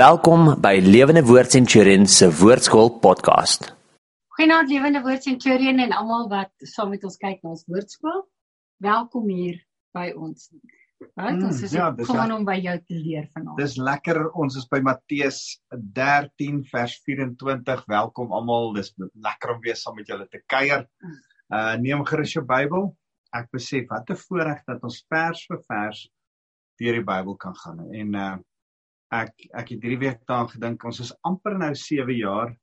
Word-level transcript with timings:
Welkom 0.00 0.54
by 0.64 0.78
Lewende 0.80 1.20
Woord 1.28 1.50
Centurion 1.52 2.06
se 2.08 2.28
Woordskool 2.40 2.88
podcast. 3.04 3.66
Goeienaand 4.36 4.70
Lewende 4.70 5.02
Woord 5.04 5.22
Centurion 5.26 5.80
en 5.82 5.92
almal 5.92 6.28
wat 6.30 6.50
saam 6.72 6.92
met 6.94 7.04
ons 7.04 7.18
kyk 7.20 7.42
na 7.44 7.52
ons 7.52 7.66
woordskool. 7.68 8.22
Welkom 8.86 9.28
hier 9.28 9.58
by 9.96 10.06
ons. 10.16 10.46
Right, 11.18 11.36
Mm, 11.36 11.44
ons 11.48 11.62
is 11.64 11.72
ja, 11.72 11.86
ja, 11.90 12.04
kom 12.04 12.16
lekker. 12.16 12.34
om 12.36 12.44
by 12.44 12.56
jou 12.60 12.76
te 12.78 12.94
leer 12.94 13.26
vanaand. 13.34 13.58
Dis 13.60 13.76
lekker. 13.76 14.20
Ons 14.36 14.56
is 14.56 14.66
by 14.72 14.80
Matteus 14.84 15.60
13 15.72 16.62
vers 16.70 16.96
24. 17.04 17.84
Welkom 17.88 18.32
almal. 18.32 18.72
Dis 18.76 18.92
lekker 18.96 19.54
om 19.54 19.60
weer 19.60 19.76
saam 19.76 19.96
met 19.96 20.06
julle 20.08 20.28
te 20.28 20.40
kuier. 20.46 20.86
Uh 21.52 21.74
neem 21.76 22.04
gerus 22.04 22.32
jou 22.36 22.44
Bybel. 22.44 22.94
Ek 23.36 23.50
besef 23.50 23.88
wat 23.90 24.10
'n 24.10 24.16
voorreg 24.16 24.62
dat 24.66 24.82
ons 24.82 25.04
vers 25.08 25.46
vir 25.48 25.60
vers 25.68 26.08
deur 26.80 26.92
die 26.92 27.04
Bybel 27.04 27.36
kan 27.36 27.54
gaan. 27.56 27.90
En 27.92 28.14
uh 28.14 28.36
ek 29.10 29.34
ek 29.52 29.68
het 29.74 29.82
hierdie 29.82 29.98
week 30.06 30.20
daaraan 30.26 30.48
gedink 30.48 30.84
ons 30.84 31.00
is 31.00 31.14
amper 31.24 31.58
nou 31.58 31.74
7 31.74 32.16
jaar 32.16 32.56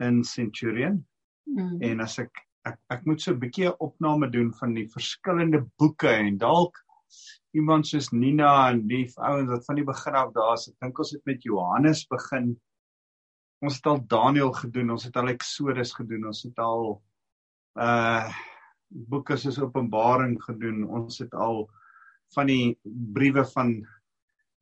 in 0.00 0.24
Centurion 0.24 1.04
Mm. 1.46 1.78
en 1.80 2.00
as 2.02 2.18
ek 2.18 2.40
ek 2.66 2.78
ek 2.90 3.04
moet 3.06 3.20
so 3.22 3.32
'n 3.32 3.38
bietjie 3.42 3.68
'n 3.68 3.76
opname 3.86 4.28
doen 4.30 4.52
van 4.60 4.74
die 4.74 4.88
verskillende 4.90 5.60
boeke 5.78 6.10
en 6.10 6.38
dalk 6.38 6.80
iemand 7.54 7.86
soos 7.86 8.10
Nina 8.12 8.70
en 8.70 8.80
die 8.88 9.04
ouens 9.16 9.50
wat 9.50 9.64
van 9.68 9.76
die 9.76 9.84
begin 9.84 10.14
af 10.14 10.32
daar 10.34 10.54
is. 10.54 10.68
Ek 10.68 10.80
dink 10.80 10.98
ons 10.98 11.12
het 11.14 11.22
met 11.24 11.42
Johannes 11.42 12.02
begin. 12.10 12.60
Ons 13.62 13.76
het 13.76 13.86
al 13.86 14.02
Daniël 14.06 14.52
gedoen, 14.52 14.90
ons 14.90 15.04
het 15.04 15.16
al 15.16 15.28
Exodus 15.28 15.94
gedoen, 15.94 16.26
ons 16.26 16.42
het 16.42 16.58
al 16.58 17.02
uh 17.76 18.28
boeke 18.88 19.36
soos 19.36 19.58
Openbaring 19.58 20.36
gedoen. 20.42 20.84
Ons 20.84 21.18
het 21.18 21.34
al 21.34 21.68
van 22.34 22.46
die 22.46 22.78
briewe 22.84 23.44
van 23.54 23.86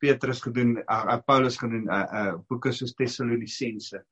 Petrus 0.05 0.41
gedoen, 0.45 0.77
uh, 0.83 1.03
uh, 1.15 1.19
Paulus 1.25 1.57
gedoen, 1.57 1.87
uh, 1.89 2.05
uh 2.21 2.33
boeke 2.49 2.73
soos 2.75 2.93
Tessalonisense. 2.97 4.03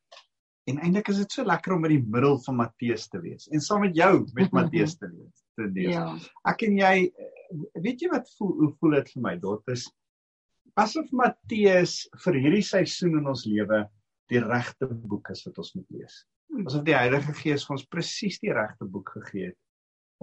En 0.72 0.80
eintlik 0.80 1.10
is 1.12 1.20
dit 1.20 1.36
so 1.36 1.44
lekker 1.46 1.76
om 1.76 1.86
in 1.90 1.98
die 1.98 2.12
middel 2.16 2.38
van 2.46 2.62
Matteus 2.62 3.10
te 3.12 3.20
wees 3.22 3.50
en 3.52 3.62
saam 3.62 3.84
met 3.84 3.98
jou 4.00 4.14
met 4.38 4.54
Matteus 4.58 4.96
te 4.98 5.10
lees. 5.12 5.44
Te 5.60 5.68
lees. 5.68 5.92
Ja. 5.92 6.06
Ek 6.50 6.64
en 6.68 6.78
jy 6.80 6.94
eh, 7.10 7.32
weet 7.84 8.06
jy 8.06 8.12
wat 8.14 8.32
voel 8.38 8.54
hoe 8.62 8.70
voel 8.80 8.96
dit 9.00 9.12
vir 9.16 9.26
my 9.28 9.34
dot 9.44 9.74
is 9.74 9.84
asof 10.80 11.12
Matteus 11.14 11.98
vir 12.24 12.40
hierdie 12.46 12.64
seisoen 12.66 13.20
in 13.20 13.28
ons 13.30 13.44
lewe 13.50 13.84
die 14.32 14.42
regte 14.42 14.88
boek 14.90 15.34
is 15.34 15.44
wat 15.46 15.60
ons 15.62 15.74
moet 15.78 16.00
lees. 16.00 16.22
Asof 16.64 16.86
die 16.88 16.96
Heilige 16.96 17.36
Gees 17.38 17.68
vir 17.68 17.76
ons 17.76 17.86
presies 17.92 18.40
die 18.42 18.56
regte 18.56 18.88
boek 18.90 19.12
gegee 19.18 19.52
het 19.52 19.60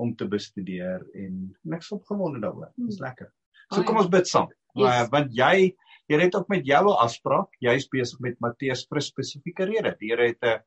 om 0.00 0.14
te 0.16 0.24
bestudeer 0.30 1.04
en 1.20 1.50
niks 1.68 1.92
opgewonde 1.92 2.40
daaroor. 2.40 2.72
Dis 2.80 3.02
lekker. 3.02 3.28
So 3.70 3.84
kom 3.86 4.00
ons 4.00 4.08
bid 4.10 4.26
saam. 4.26 4.48
Yes. 4.74 4.86
Uh, 4.86 5.06
want 5.10 5.32
jy 5.34 5.72
jy 6.10 6.18
het 6.18 6.34
ook 6.34 6.48
met 6.50 6.66
jou 6.66 6.84
'n 6.90 7.02
afspraak. 7.06 7.54
Jy's 7.60 7.88
besig 7.88 8.20
met 8.20 8.40
Matteus 8.40 8.86
vir 8.88 8.98
'n 8.98 9.02
spesifieke 9.02 9.64
rede. 9.64 9.96
Die 10.00 10.10
Here 10.10 10.26
het 10.26 10.42
'n 10.42 10.60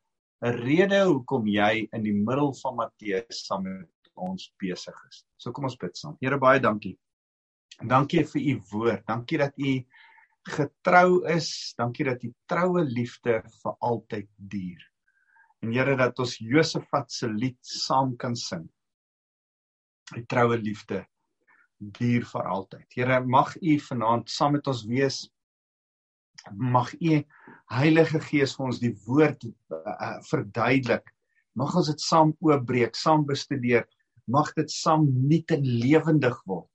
'n 0.44 0.58
rede 0.64 1.04
hoekom 1.06 1.48
jy 1.48 1.88
in 1.92 2.04
die 2.04 2.14
middel 2.14 2.54
van 2.54 2.76
Matteus 2.76 3.46
saam 3.46 3.64
met 3.64 3.90
ons 4.16 4.54
besig 4.60 4.96
is. 5.10 5.26
So 5.38 5.52
kom 5.52 5.64
ons 5.66 5.78
bid 5.78 5.98
saam. 5.98 6.18
Here 6.22 6.38
baie 6.38 6.60
dankie. 6.60 6.98
Dankie 7.82 8.24
vir 8.24 8.42
u 8.42 8.62
woord. 8.72 9.06
Dankie 9.08 9.38
dat 9.38 9.54
u 9.58 9.86
getrou 10.44 11.26
is. 11.28 11.74
Dankie 11.78 12.06
dat 12.06 12.24
u 12.24 12.34
troue 12.48 12.84
liefde 12.84 13.42
vir 13.64 13.76
altyd 13.80 14.30
duur. 14.38 14.82
En 15.62 15.72
Here 15.72 15.96
dat 15.96 16.20
ons 16.20 16.38
Josafat 16.38 17.12
se 17.12 17.28
lied 17.28 17.58
saam 17.62 18.18
kan 18.18 18.36
sing. 18.36 18.70
Die 20.14 20.26
troue 20.26 20.58
liefde 20.58 21.06
duur 21.98 22.26
vir 22.30 22.50
altyd. 22.56 22.86
Here, 22.96 23.20
mag 23.22 23.56
U 23.62 23.78
vanaand 23.88 24.30
saam 24.30 24.56
met 24.58 24.68
ons 24.72 24.84
wees. 24.90 25.24
Mag 26.52 26.94
U 27.00 27.24
Heilige 27.74 28.22
Gees 28.28 28.56
vir 28.58 28.70
ons 28.70 28.80
die 28.84 28.94
woord 29.08 29.46
uh, 29.48 30.20
verduidelik. 30.30 31.06
Mag 31.60 31.76
ons 31.78 31.90
dit 31.92 32.02
saam 32.02 32.34
oopbreek, 32.42 32.96
saam 32.98 33.26
bestudeer. 33.30 33.86
Mag 34.32 34.54
dit 34.58 34.72
saam 34.72 35.06
nuut 35.28 35.52
en 35.52 35.66
lewendig 35.66 36.38
word 36.50 36.70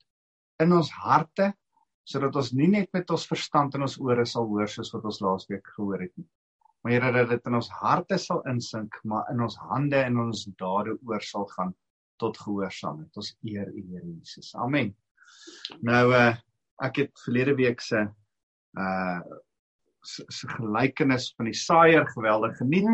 in 0.63 0.75
ons 0.75 0.91
harte 1.05 1.53
sodat 2.09 2.37
ons 2.41 2.55
nie 2.57 2.71
net 2.73 2.89
met 2.97 3.11
ons 3.13 3.27
verstand 3.29 3.75
en 3.77 3.85
ons 3.85 3.99
ore 4.01 4.25
sal 4.27 4.47
hoor 4.49 4.71
soos 4.73 4.91
wat 4.95 5.05
ons 5.11 5.21
laasweek 5.21 5.67
gehoor 5.75 6.07
het 6.07 6.15
nie. 6.17 6.27
Maar 6.83 6.95
Here 6.95 7.11
dat 7.13 7.33
dit 7.35 7.51
in 7.51 7.59
ons 7.59 7.69
harte 7.83 8.17
sal 8.23 8.41
insink, 8.49 8.97
maar 9.05 9.29
in 9.33 9.43
ons 9.45 9.59
hande 9.69 9.99
en 10.01 10.23
ons 10.23 10.45
dade 10.61 10.95
oor 11.05 11.25
sal 11.27 11.45
gaan 11.53 11.75
tot 12.23 12.39
gehoorsaamheid. 12.39 13.11
Ons 13.17 13.35
eer 13.47 13.69
U 13.73 13.83
Here 13.91 14.07
Jesus. 14.07 14.55
Amen. 14.55 14.95
Nou 15.83 16.13
uh 16.15 16.35
ek 16.79 17.01
het 17.03 17.23
verlede 17.25 17.57
week 17.59 17.81
se 17.83 18.05
uh 18.79 19.21
se 20.07 20.49
gelykenis 20.57 21.33
van 21.37 21.49
die 21.51 21.59
saaier 21.59 22.07
geweldig 22.15 22.57
geniet. 22.61 22.91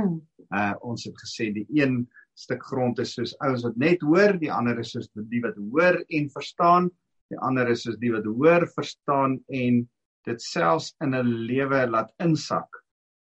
Uh 0.51 0.73
ons 0.81 1.05
het 1.05 1.19
gesê 1.21 1.51
die 1.53 1.67
een 1.77 2.05
stuk 2.34 2.65
grond 2.67 2.99
is 2.99 3.15
soos 3.15 3.34
ouens 3.45 3.65
wat 3.67 3.77
net 3.79 4.03
hoor, 4.03 4.34
die 4.41 4.53
ander 4.53 4.79
is 4.83 4.95
soos 4.95 5.11
die 5.15 5.43
wat 5.45 5.59
hoor 5.59 6.01
en 6.03 6.31
verstaan, 6.33 6.89
die 7.31 7.39
ander 7.47 7.71
is 7.71 7.84
soos 7.87 7.99
die 8.03 8.11
wat 8.15 8.27
hoor, 8.27 8.67
verstaan 8.75 9.39
en 9.55 9.84
dit 10.27 10.43
selfs 10.43 10.95
in 11.05 11.15
'n 11.15 11.47
lewe 11.47 11.87
laat 11.91 12.11
insak. 12.19 12.69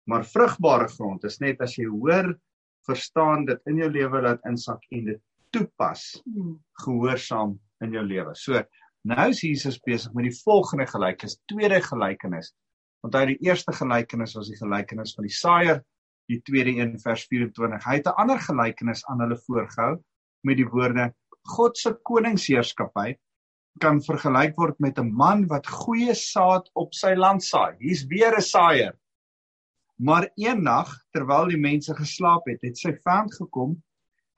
Maar 0.09 0.25
vrugbare 0.25 0.89
grond 0.89 1.25
is 1.25 1.41
net 1.41 1.61
as 1.61 1.77
jy 1.77 1.87
hoor, 1.87 2.35
verstaan 2.89 3.45
dit 3.45 3.61
in 3.67 3.83
jou 3.83 3.91
lewe 3.91 4.23
laat 4.23 4.45
insak 4.49 4.83
en 4.91 5.05
dit 5.05 5.23
toepas 5.51 6.23
Mm. 6.27 6.59
gehoorsaam 6.85 7.59
in 7.81 7.93
jou 7.93 8.03
lewe. 8.05 8.35
So 8.35 8.63
nou 9.05 9.29
is 9.31 9.41
Jesus 9.43 9.79
besig 9.79 10.13
met 10.15 10.25
die 10.25 10.39
volgende 10.45 10.87
gelykenis, 10.87 11.39
tweede 11.47 11.81
gelykenis. 11.81 12.53
Onthou 13.07 13.27
die 13.27 13.39
eerste 13.47 13.73
gelykenis 13.73 14.35
was 14.35 14.49
die 14.49 14.57
gelykenis 14.59 15.15
van 15.15 15.25
die 15.25 15.35
saaier, 15.35 15.85
die 16.29 16.41
tweede 16.43 16.71
een 16.77 16.99
vers 17.01 17.25
24. 17.31 17.85
Hy 17.85 17.95
het 17.97 18.07
'n 18.07 18.19
ander 18.19 18.39
gelykenis 18.39 19.05
aan 19.07 19.21
hulle 19.21 19.39
voorgehou 19.47 19.97
met 20.45 20.57
die 20.57 20.67
woorde: 20.69 21.15
God 21.45 21.79
se 21.79 21.95
koningsheerskappy 22.03 23.15
kan 23.81 24.01
vergelyk 24.03 24.57
word 24.57 24.79
met 24.81 24.99
'n 24.99 25.13
man 25.15 25.47
wat 25.47 25.67
goeie 25.67 26.15
saad 26.15 26.69
op 26.75 26.93
sy 26.95 27.15
land 27.15 27.43
saai. 27.43 27.77
Hier's 27.79 28.05
weer 28.07 28.35
'n 28.37 28.43
saaier. 28.43 28.99
Maar 29.99 30.29
eendag, 30.37 30.91
terwyl 31.13 31.49
die 31.49 31.59
mense 31.59 31.95
geslaap 31.95 32.47
het, 32.47 32.59
het 32.63 32.77
sy 32.79 32.93
vyand 33.05 33.35
gekom 33.35 33.83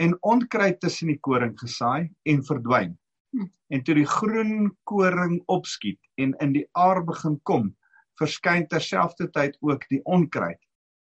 en 0.00 0.16
onkruid 0.24 0.80
tussen 0.80 1.12
die 1.12 1.20
koring 1.20 1.52
gesaai 1.60 2.08
en 2.32 2.42
verdwyn. 2.46 2.96
Hm. 3.36 3.48
En 3.70 3.82
toe 3.84 3.94
die 3.98 4.08
groen 4.08 4.70
koring 4.88 5.38
opskiet 5.52 6.00
en 6.16 6.32
in 6.40 6.54
die 6.56 6.66
aar 6.72 7.02
begin 7.06 7.36
kom, 7.48 7.70
verskyn 8.20 8.66
terselfdertyd 8.68 9.58
ook 9.64 9.86
die 9.92 10.00
onkruid. 10.04 10.60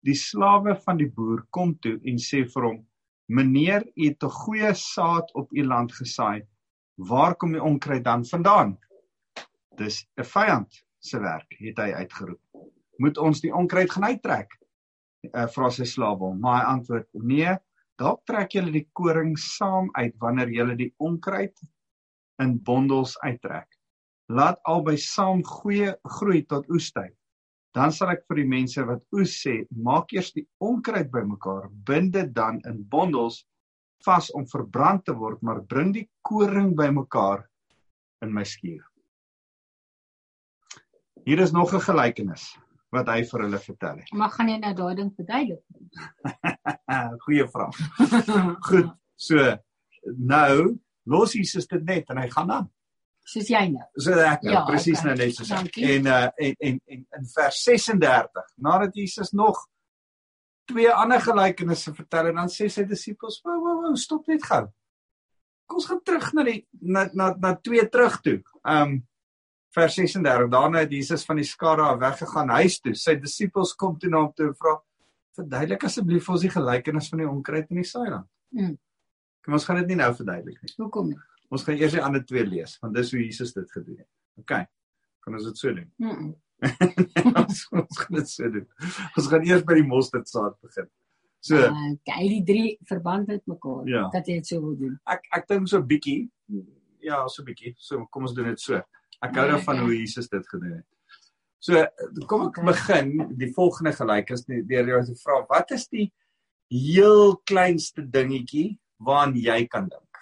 Die 0.03 0.15
slawe 0.19 0.75
van 0.83 0.99
die 0.99 1.09
boer 1.15 1.45
kom 1.55 1.73
toe 1.83 1.95
en 2.03 2.19
sê 2.19 2.43
vir 2.55 2.67
hom: 2.67 2.79
"Meneer, 3.27 3.85
u 3.95 4.07
het 4.07 4.23
'n 4.23 4.37
goeie 4.43 4.73
saad 4.75 5.31
op 5.33 5.51
u 5.51 5.63
land 5.63 5.91
gesaai. 5.91 6.43
Waar 6.97 7.35
kom 7.35 7.51
die 7.51 7.63
onkruid 7.63 8.03
dan 8.03 8.25
vandaan?" 8.25 8.77
Dis 9.77 10.05
'n 10.17 10.23
vyand 10.23 10.83
se 10.99 11.19
werk, 11.19 11.55
het 11.59 11.77
hy 11.77 11.91
uitgeroep. 11.93 12.41
Moet 12.97 13.17
ons 13.17 13.41
die 13.41 13.53
onkruid 13.53 13.91
gaan 13.91 14.03
uittrek? 14.03 14.51
Uh, 15.33 15.47
vra 15.47 15.69
sy 15.69 15.83
slawe 15.83 16.19
hom, 16.19 16.39
maar 16.39 16.59
hy 16.59 16.65
antwoord: 16.75 17.07
"Nee, 17.13 17.57
dalk 18.01 18.23
trek 18.25 18.55
julle 18.55 18.73
die 18.73 18.87
koring 18.97 19.35
saam 19.37 19.89
uit 19.99 20.15
wanneer 20.21 20.51
julle 20.53 20.75
die 20.79 20.91
onkruid 20.97 21.55
in 22.41 22.57
bondels 22.65 23.15
uittrek. 23.21 23.67
Laat 24.31 24.59
albei 24.69 24.97
saam 24.97 25.43
goeie 25.45 25.93
groei 26.17 26.43
tot 26.49 26.69
oestyd. 26.73 27.13
Dan 27.73 27.91
sal 27.91 28.13
ek 28.13 28.25
vir 28.29 28.43
die 28.43 28.49
mense 28.49 28.83
wat 28.85 29.01
oes 29.17 29.33
sê, 29.41 29.63
maak 29.73 30.13
eers 30.13 30.31
die 30.35 30.45
onkruid 30.61 31.09
bymekaar, 31.13 31.69
bind 31.87 32.13
dit 32.13 32.29
dan 32.33 32.61
in 32.69 32.83
bondels 32.89 33.43
vas 34.05 34.29
om 34.37 34.45
verbrand 34.49 35.05
te 35.07 35.15
word, 35.17 35.41
maar 35.41 35.63
bring 35.65 35.93
die 35.95 36.05
koring 36.21 36.73
bymekaar 36.77 37.47
in 38.21 38.33
my 38.33 38.43
skuur." 38.43 38.83
Hier 41.25 41.39
is 41.39 41.51
nog 41.51 41.73
'n 41.73 41.79
gelykenis 41.79 42.57
wat 42.91 43.07
hy 43.07 43.23
vir 43.23 43.41
hulle 43.41 43.59
vertel 43.59 43.97
het. 43.97 44.13
Maar 44.13 44.29
gaan 44.29 44.49
jy 44.49 44.57
nou 44.57 44.73
daai 44.73 44.95
ding 44.95 45.11
verduidelik? 45.15 45.63
Goeie 47.25 47.47
vraag. 47.49 47.77
Goed. 48.67 48.93
So 49.15 49.57
nou 50.17 50.79
los 51.03 51.33
Jesus 51.33 51.67
dit 51.67 51.83
net 51.83 52.09
en 52.11 52.21
hy 52.21 52.29
gaan 52.31 52.51
aan. 52.51 52.71
Soos 53.23 53.47
jy 53.47 53.61
nou. 53.71 53.85
So 53.95 54.15
lekker, 54.17 54.49
Ja, 54.51 54.57
ja, 54.59 54.63
presies 54.67 54.99
okay. 54.99 55.07
nou 55.07 55.15
net 55.19 55.37
so. 55.37 55.47
Dankie. 55.47 55.85
En 55.95 56.09
uh 56.11 56.25
en 56.47 56.55
en 56.59 56.79
en 56.85 57.05
in 57.19 57.29
vers 57.35 57.61
36, 57.63 58.49
nadat 58.55 58.95
Jesus 58.95 59.31
nog 59.31 59.61
twee 60.67 60.91
ander 60.91 61.21
gelykenisse 61.21 61.93
vertel 61.95 62.31
en 62.31 62.41
dan 62.41 62.51
sê 62.51 62.69
sy 62.71 62.83
disippels, 62.87 63.39
"Wou, 63.43 63.59
wou, 63.61 63.75
wou, 63.81 63.95
stop 63.95 64.27
net 64.27 64.43
gou. 64.43 64.67
Kom 65.65 65.79
ons 65.79 65.87
gaan 65.87 66.03
terug 66.03 66.33
na 66.33 66.43
die 66.43 66.67
na 66.81 67.09
na 67.13 67.33
na 67.39 67.55
twee 67.55 67.87
terug 67.89 68.21
toe." 68.21 68.41
Um 68.63 69.01
vers 69.73 69.95
36, 69.95 70.49
daarna 70.49 70.83
het 70.83 70.91
Jesus 70.91 71.25
van 71.25 71.35
die 71.35 71.47
skare 71.47 71.81
af 71.81 71.99
weggegaan 71.99 72.49
huis 72.49 72.79
toe. 72.79 72.93
Sy 72.93 73.15
disippels 73.15 73.73
kom 73.75 73.97
toe 73.99 74.09
na 74.09 74.19
hom 74.21 74.33
toe 74.35 74.51
en 74.51 74.55
vra, 74.55 74.75
"Verduidelik 75.35 75.83
asseblief 75.83 76.25
vir 76.25 76.33
ons 76.33 76.41
die 76.41 76.53
gelykenis 76.53 77.09
van 77.09 77.19
die 77.19 77.29
onkruid 77.29 77.69
en 77.69 77.75
die 77.81 77.89
saailand." 77.89 78.27
Mm. 78.51 78.77
Kom 79.43 79.53
ons 79.53 79.65
gaan 79.65 79.81
dit 79.81 79.87
nie 79.87 79.95
nou 79.99 80.13
verduidelik 80.15 80.61
nie. 80.61 80.73
Hoekom 80.77 81.09
nie? 81.09 81.19
Ons 81.49 81.63
gaan 81.63 81.77
eers 81.77 81.91
die 81.93 82.01
ander 82.01 82.23
twee 82.25 82.45
lees, 82.45 82.77
want 82.81 82.95
dis 82.95 83.11
hoe 83.11 83.19
Jesus 83.19 83.53
dit 83.53 83.71
gedoen 83.71 83.97
het. 83.97 84.09
OK. 84.39 84.53
Kan 85.23 85.33
ons 85.33 85.43
dit 85.43 85.57
so 85.57 85.73
doen? 85.73 85.91
Mm. 85.97 86.09
-mm. 86.09 86.33
ons, 87.43 87.67
ons 87.71 87.99
gaan 87.99 88.15
dit 88.19 88.29
so 88.29 88.49
doen. 88.49 88.67
Ons 89.17 89.27
gaan 89.27 89.43
eers 89.47 89.63
by 89.63 89.73
die 89.73 89.87
mosterdsaad 89.87 90.59
begin. 90.61 90.89
So 91.43 91.57
Uh, 91.59 91.91
okay, 91.91 92.27
die 92.29 92.43
drie 92.47 92.77
verband 92.87 93.27
met 93.27 93.41
mekaar. 93.45 93.87
Ja. 93.87 94.07
Dat 94.13 94.27
jy 94.27 94.35
dit 94.39 94.47
so 94.47 94.61
wil 94.61 94.77
doen. 94.79 94.99
ek 95.11 95.27
ek 95.35 95.47
dink 95.47 95.67
so 95.67 95.77
'n 95.79 95.87
bietjie 95.87 96.29
ja, 97.03 97.27
so 97.27 97.41
'n 97.41 97.45
bietjie. 97.45 97.73
So 97.77 98.05
kom 98.05 98.23
ons 98.23 98.33
doen 98.33 98.47
dit 98.47 98.59
so. 98.59 98.75
Ek 99.21 99.35
hou 99.35 99.45
Ja, 99.45 99.51
daarvan 99.51 99.75
ja. 99.75 99.81
hoe 99.83 99.97
Jesus 99.97 100.29
dit 100.29 100.47
gedoen 100.47 100.71
het. 100.71 100.87
So 101.63 101.79
kom 102.27 102.49
ek 102.49 102.57
begin 102.67 103.13
die 103.39 103.47
volgende 103.55 103.93
gelyk 103.95 104.33
is 104.35 104.43
deur 104.49 104.89
jou 104.91 104.97
te 105.07 105.13
vra 105.21 105.37
wat 105.47 105.69
is 105.71 105.85
die 105.87 106.09
heel 106.73 107.37
kleinste 107.47 108.03
dingetjie 108.03 108.73
waaraan 108.99 109.37
jy 109.39 109.61
kan 109.71 109.87
dink? 109.87 110.19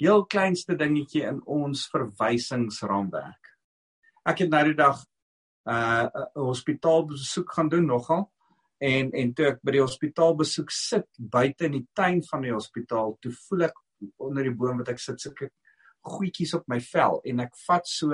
Heel 0.00 0.26
kleinste 0.28 0.76
dingetjie 0.76 1.24
in 1.30 1.40
ons 1.48 1.86
verwysingsraamwerk. 1.92 3.52
Ek 4.28 4.44
het 4.44 4.52
nou 4.52 4.62
die 4.68 4.76
dag 4.76 5.00
uh 5.64 6.04
'n 6.12 6.44
hospitaalbesoek 6.50 7.56
gaan 7.56 7.72
doen 7.72 7.86
nogal 7.86 8.28
en 8.84 9.10
en 9.12 9.34
toe 9.34 9.46
ek 9.54 9.62
by 9.64 9.72
die 9.72 9.86
hospitaal 9.86 10.36
besoek 10.36 10.70
sit 10.70 11.08
buite 11.16 11.64
in 11.64 11.78
die 11.78 11.86
tuin 11.96 12.20
van 12.28 12.42
die 12.42 12.52
hospitaal 12.52 13.16
toe 13.22 13.32
voel 13.32 13.70
ek 13.70 13.78
onder 14.20 14.44
die 14.44 14.52
boom 14.52 14.78
wat 14.78 14.92
ek 14.92 15.00
sit 15.00 15.20
sulke 15.20 15.48
goetjies 16.04 16.52
op 16.54 16.68
my 16.68 16.80
vel 16.80 17.22
en 17.24 17.40
ek 17.40 17.56
vat 17.66 17.88
so 17.88 18.12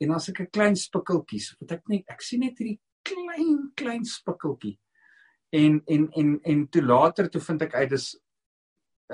en 0.00 0.12
dan 0.12 0.20
sulke 0.20 0.46
klein 0.46 0.76
spikkeltjies 0.76 1.54
wat 1.60 1.78
ek 1.78 1.88
net 1.88 2.04
ek 2.12 2.22
sien 2.22 2.40
net 2.40 2.58
hierdie 2.58 2.80
klein 3.06 3.72
klein 3.76 4.04
spikkeltjie 4.04 4.76
en 5.56 5.80
en 5.86 6.08
en 6.12 6.38
en 6.44 6.68
toe 6.68 6.82
later 6.82 7.30
toe 7.30 7.40
vind 7.40 7.62
ek 7.62 7.74
uit 7.74 7.90
dis 7.90 8.12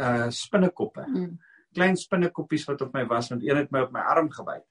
uh 0.00 0.29
spinnekoppe 0.31 1.05
Mm. 1.08 1.38
klein 1.73 1.96
spinnekoppies 1.96 2.64
wat 2.69 2.82
op 2.82 2.94
my 2.94 3.05
was 3.08 3.31
want 3.31 3.43
een 3.43 3.56
het 3.56 3.70
my 3.73 3.81
op 3.81 3.93
my 3.93 4.00
arm 4.00 4.31
gebyt. 4.31 4.64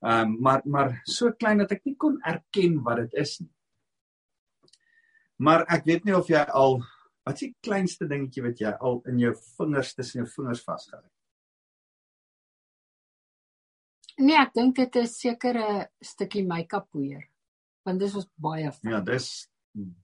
Ehm 0.00 0.20
um, 0.20 0.36
maar 0.40 0.62
maar 0.64 1.00
so 1.04 1.32
klein 1.32 1.58
dat 1.58 1.72
ek 1.72 1.84
nie 1.84 1.96
kon 1.96 2.20
erken 2.24 2.82
wat 2.82 2.96
dit 2.96 3.14
is 3.22 3.38
nie. 3.40 3.52
Maar 5.36 5.64
ek 5.68 5.84
weet 5.84 6.04
nie 6.04 6.16
of 6.16 6.28
jy 6.28 6.40
al 6.44 6.80
wat 7.24 7.34
is 7.34 7.40
die 7.40 7.56
kleinste 7.60 8.08
dingetjie 8.08 8.42
wat 8.42 8.60
jy 8.60 8.72
al 8.80 9.02
in 9.08 9.18
jou 9.18 9.34
vingers 9.56 9.94
tussen 9.94 10.22
jou 10.22 10.28
vingers 10.36 10.64
vasgehou 10.64 11.02
het. 11.02 11.12
Nee, 14.20 14.36
ek 14.36 14.52
dink 14.54 14.76
dit 14.76 14.96
is 14.96 15.14
seker 15.20 15.56
'n 15.58 15.86
stukkie 16.02 16.44
make-up 16.46 16.88
poeier. 16.92 17.22
Want 17.86 18.00
dis 18.00 18.14
was 18.14 18.26
baie 18.38 18.70
fyn. 18.70 18.90
Ja, 18.90 19.00
dis 19.00 19.48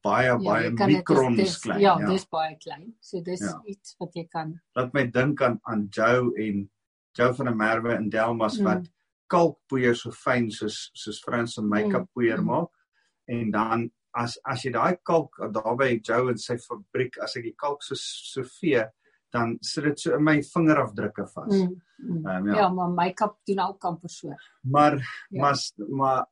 baie 0.02 0.36
baie 0.38 0.70
jy 0.70 0.76
kan 0.76 0.88
dit- 0.88 0.96
mikrons 0.98 1.36
dis- 1.36 1.58
klein. 1.60 1.80
Ja, 1.80 1.98
ja. 2.00 2.06
dis 2.06 2.24
baie 2.26 2.56
klein. 2.56 2.94
So 3.00 3.20
dis 3.20 3.40
Ja. 3.40 3.60
iets 3.66 3.96
wat 4.00 4.14
jy 4.14 4.24
kan. 4.30 4.60
Laat 4.76 4.94
my 4.94 5.06
dink 5.06 5.42
aan 5.42 5.60
aan 5.66 5.88
Joe 5.90 6.32
en 6.38 6.70
Joe 7.18 7.32
van 7.34 7.46
der 7.46 7.54
Merwe 7.54 7.96
in 7.96 8.08
Delmas 8.10 8.58
Mm. 8.58 8.64
wat 8.64 8.88
kalkpoeier 9.28 9.94
so 9.96 10.10
fyn 10.10 10.50
soos 10.50 10.90
soos 10.94 11.20
Frans 11.20 11.54
se 11.54 11.62
make-up 11.62 12.08
poeier 12.14 12.38
Mm. 12.38 12.44
maak 12.46 12.70
en 13.28 13.50
dan 13.50 13.90
as 14.14 14.38
as 14.46 14.62
jy 14.64 14.72
daai 14.72 14.96
kalk 15.04 15.36
daar 15.52 15.76
by 15.76 16.00
Joe 16.02 16.30
in 16.30 16.38
sy 16.38 16.56
fabriek 16.56 17.18
as 17.22 17.36
ek 17.36 17.42
die 17.42 17.54
kalk 17.58 17.82
so 17.82 17.94
so 17.94 18.42
vee 18.42 18.82
dan 19.34 19.56
sit 19.60 19.84
dit 19.84 20.00
so 20.00 20.14
in 20.16 20.24
my 20.24 20.42
vingerafdrukke 20.42 21.26
vas. 21.26 21.54
Mm. 21.54 21.82
Mm. 21.96 22.26
Ehm, 22.26 22.48
ja. 22.48 22.56
ja. 22.56 22.68
maar 22.68 22.90
make-up 22.90 23.36
doen 23.44 23.58
ook 23.60 23.84
amper 23.84 24.10
so. 24.10 24.34
Maar 24.60 24.96
Ja. 25.28 25.40
maar 25.40 25.58
maar 25.88 26.26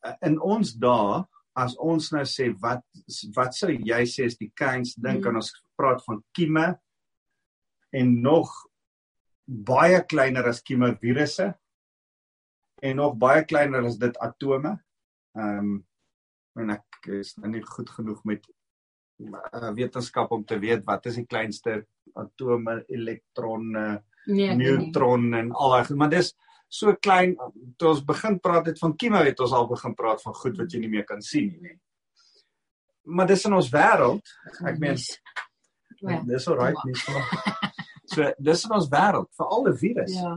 eh, 0.00 0.14
in 0.20 0.40
ons 0.40 0.74
dae 0.74 1.24
as 1.52 1.76
ons 1.76 2.10
nou 2.10 2.24
sê 2.24 2.50
wat 2.60 2.82
wat 3.34 3.54
sou 3.54 3.70
jy 3.70 4.02
sê 4.10 4.24
is 4.24 4.36
die 4.38 4.50
kleinste 4.54 5.00
ding 5.00 5.18
Mm. 5.18 5.22
kan 5.22 5.34
ons 5.34 5.52
praat 5.76 6.04
van 6.04 6.24
kieme 6.32 6.80
en 7.92 8.20
nog 8.20 8.50
baie 9.44 10.00
kleiner 10.04 10.48
as 10.48 10.62
kieme 10.62 10.96
virusse 11.00 11.54
en 12.82 12.96
nog 12.96 13.16
baie 13.16 13.44
kleiner 13.44 13.84
as 13.84 13.98
dit 13.98 14.16
atome. 14.18 14.78
Ehm 15.36 15.58
um, 15.58 15.86
en 16.56 16.70
ek 16.70 17.06
is 17.10 17.34
nou 17.36 17.50
nie 17.50 17.62
goed 17.66 17.90
genoeg 17.90 18.20
met 18.24 18.44
uh, 19.20 19.70
wetenskap 19.74 20.30
om 20.32 20.44
te 20.44 20.58
weet 20.58 20.84
wat 20.84 21.06
is 21.06 21.14
die 21.20 21.26
kleinste 21.26 21.84
atome, 22.14 22.84
elektronne, 22.88 24.02
Nee, 24.26 24.54
nie. 24.56 24.56
neutron 24.56 25.34
en 25.34 25.50
al 25.52 25.70
daai 25.70 25.94
maar 26.00 26.08
dis 26.08 26.30
so 26.68 26.94
klein 26.96 27.34
toe 27.76 27.90
ons 27.90 28.04
begin 28.04 28.38
praat 28.40 28.66
het 28.66 28.78
van 28.80 28.94
kieme 28.96 29.20
het 29.24 29.40
ons 29.40 29.52
al 29.52 29.68
begin 29.68 29.94
praat 29.94 30.22
van 30.22 30.34
goed 30.34 30.56
wat 30.58 30.72
jy 30.72 30.80
nie 30.80 30.88
meer 30.88 31.04
kan 31.04 31.20
sien 31.22 31.50
nie. 31.52 31.74
nê. 31.74 31.74
Maar 33.04 33.26
dis 33.26 33.44
in 33.44 33.52
ons 33.52 33.68
wêreld, 33.70 34.32
ek 34.64 34.78
meen 34.80 34.96
dis 36.26 36.48
alright 36.48 36.80
nie. 36.84 36.96
So 38.14 38.26
dis 38.38 38.64
in 38.64 38.72
ons 38.76 38.88
wêreld, 38.92 39.30
veral 39.36 39.68
'n 39.68 39.76
virus. 39.76 40.12
Ja. 40.12 40.34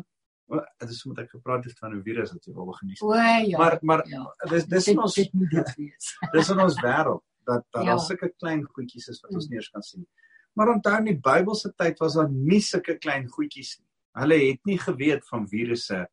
Dit 0.79 0.89
is 0.89 1.03
moet 1.05 1.19
ek 1.19 1.29
gepraat 1.29 1.65
het 1.65 1.77
van 1.79 1.95
'n 1.95 2.03
virus 2.03 2.31
wat 2.31 2.45
jy 2.45 2.53
wil 2.53 2.65
begin 2.65 2.87
nie. 2.87 2.97
O 3.01 3.13
ja. 3.13 3.57
Maar 3.57 3.77
maar 3.81 4.03
ja. 4.07 4.23
dis 4.49 4.65
dis 4.65 4.85
dit, 4.85 4.93
in 4.93 5.01
ons 5.01 5.13
dit 5.13 5.33
moet 5.33 5.49
dit 5.51 5.75
wees. 5.75 6.13
dis 6.35 6.49
in 6.49 6.59
ons 6.59 6.79
wêreld 6.81 7.23
dat 7.47 7.63
dat 7.71 7.83
Ja. 7.85 7.89
daar 7.95 7.99
sulke 8.03 8.29
klein 8.39 8.63
goedjies 8.65 9.07
is 9.07 9.21
wat 9.23 9.31
ons 9.33 9.45
Mm. 9.45 9.49
nie 9.51 9.57
eens 9.59 9.69
kan 9.71 9.81
sien. 9.81 10.07
Maar 10.55 10.67
onthou 10.73 10.97
in 10.97 11.05
die 11.05 11.19
Bybelse 11.19 11.71
tyd 11.77 11.99
was 11.99 12.13
daar 12.15 12.29
nie 12.29 12.59
sulke 12.61 12.97
klein 12.97 13.27
goedjies 13.27 13.77
nie. 13.79 13.87
Hulle 14.21 14.37
het 14.51 14.65
nie 14.65 14.77
geweet 14.77 15.27
van 15.29 15.47
virusse. 15.47 16.07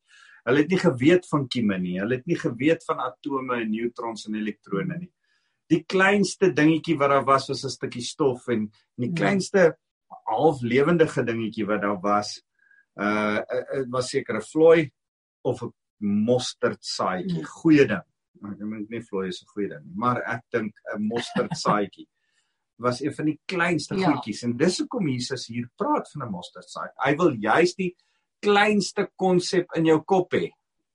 Hulle 0.45 0.59
het 0.61 0.69
nie 0.71 0.79
geweet 0.79 1.27
van 1.29 1.47
kieme 1.49 1.79
nie. 1.79 1.99
Hulle 2.01 2.17
het 2.17 2.27
nie 2.27 2.37
geweet 2.37 2.85
van 2.85 2.99
atome 3.01 3.61
en 3.63 3.71
neutrons 3.71 4.27
en 4.29 4.35
elektrone 4.35 4.99
nie. 4.99 5.13
Die 5.71 5.83
kleinste 5.85 6.53
dingetjie 6.53 6.99
wat 6.99 7.09
daar 7.11 7.25
was 7.25 7.49
was 7.49 7.65
'n 7.65 7.69
stukkie 7.71 8.03
stof 8.03 8.49
en 8.49 8.71
die 8.97 9.09
Ja. 9.09 9.15
kleinste 9.15 9.77
half 10.27 10.61
lewendige 10.63 11.25
dingetjie 11.25 11.67
wat 11.67 11.81
daar 11.83 12.01
was 12.01 12.43
uh 13.01 13.41
dit 13.75 13.89
was 13.91 14.11
seker 14.11 14.37
'n 14.37 14.43
vlooi 14.43 14.91
of 15.43 15.63
'n 15.63 15.73
mosterdsaadjie. 15.99 17.39
Ja. 17.41 17.45
Goeie 17.45 17.87
ding. 17.87 18.03
Ek 18.51 18.59
dink 18.59 18.91
nie 18.91 19.01
vlooi 19.01 19.29
is 19.29 19.43
'n 19.43 19.47
goeie 19.55 19.69
ding 19.69 19.85
nie, 19.85 19.95
maar 19.97 20.23
ek 20.27 20.43
dink 20.53 20.75
'n 20.95 21.03
mosterdsaadjie 21.09 22.07
was 22.79 23.01
een 23.01 23.15
van 23.15 23.27
die 23.27 23.41
kleinste 23.47 23.95
Ja. 23.95 24.11
goedjies 24.13 24.43
en 24.43 24.57
dis 24.57 24.79
hoekom 24.79 25.09
Jesus 25.09 25.47
hier 25.47 25.69
praat 25.77 26.11
van 26.11 26.27
'n 26.27 26.31
mosterdsaad. 26.31 26.93
Hy 27.05 27.17
wil 27.17 27.33
juist 27.33 27.77
die 27.77 27.95
kleinste 28.41 29.09
konsep 29.17 29.67
in 29.77 29.85
jou 29.87 30.01
kop 30.05 30.33
hê. 30.35 30.51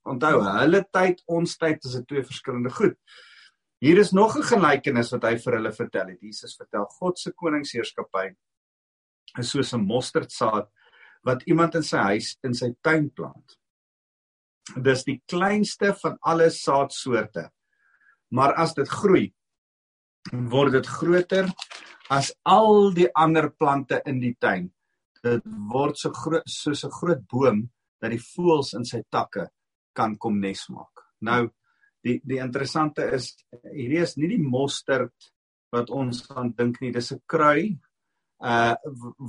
Onthou, 0.06 0.42
hulle 0.42 0.86
tyd, 0.92 1.22
ons 1.28 1.58
tyd 1.58 1.86
is 1.86 1.94
dit 1.94 2.08
twee 2.08 2.24
verskillende 2.24 2.70
goed. 2.70 2.98
Hier 3.82 3.98
is 3.98 4.12
nog 4.12 4.36
'n 4.38 4.44
gelykenis 4.44 5.12
wat 5.12 5.24
hy 5.24 5.38
vir 5.38 5.54
hulle 5.54 5.72
vertel 5.72 6.08
het. 6.08 6.22
Jesus 6.22 6.56
vertel 6.58 6.86
God 7.00 7.18
se 7.20 7.32
koningsheerskappy 7.32 8.36
is 9.40 9.52
soos 9.52 9.74
'n 9.74 9.86
mosterdsaad 9.86 10.68
wat 11.24 11.44
iemand 11.48 11.76
in 11.76 11.84
sy 11.84 11.98
huis 11.98 12.38
in 12.44 12.54
sy 12.54 12.74
tuin 12.82 13.10
plant. 13.10 13.56
Dis 14.76 15.04
die 15.04 15.22
kleinste 15.28 15.94
van 16.02 16.18
alle 16.22 16.50
saadsoorte. 16.50 17.50
Maar 18.32 18.54
as 18.62 18.74
dit 18.78 18.90
groei, 18.90 19.28
word 20.32 20.76
dit 20.78 20.88
groter 20.88 21.50
as 22.10 22.32
al 22.46 22.92
die 22.94 23.08
ander 23.18 23.50
plante 23.52 24.02
in 24.06 24.20
die 24.22 24.36
tuin. 24.40 24.70
Dit 25.24 25.46
word 25.72 25.98
so 25.98 26.12
groot 26.12 26.48
soos 26.48 26.84
'n 26.86 26.92
groot 26.92 27.24
boom 27.28 27.70
dat 28.02 28.12
die 28.12 28.22
voëls 28.22 28.74
in 28.74 28.86
sy 28.86 29.02
takke 29.12 29.50
kan 29.94 30.18
kom 30.18 30.40
nes 30.40 30.70
maak. 30.70 31.06
Nou 31.22 31.50
die 32.04 32.22
die 32.24 32.40
interessante 32.40 33.04
is 33.16 33.36
hierdie 33.74 34.02
is 34.02 34.18
nie 34.18 34.30
die 34.30 34.44
mosterd 34.44 35.32
wat 35.72 35.90
ons 35.90 36.24
aan 36.32 36.54
dink 36.58 36.82
nie, 36.82 36.92
dis 36.92 37.12
'n 37.12 37.22
krui 37.28 37.80
uh 38.40 38.76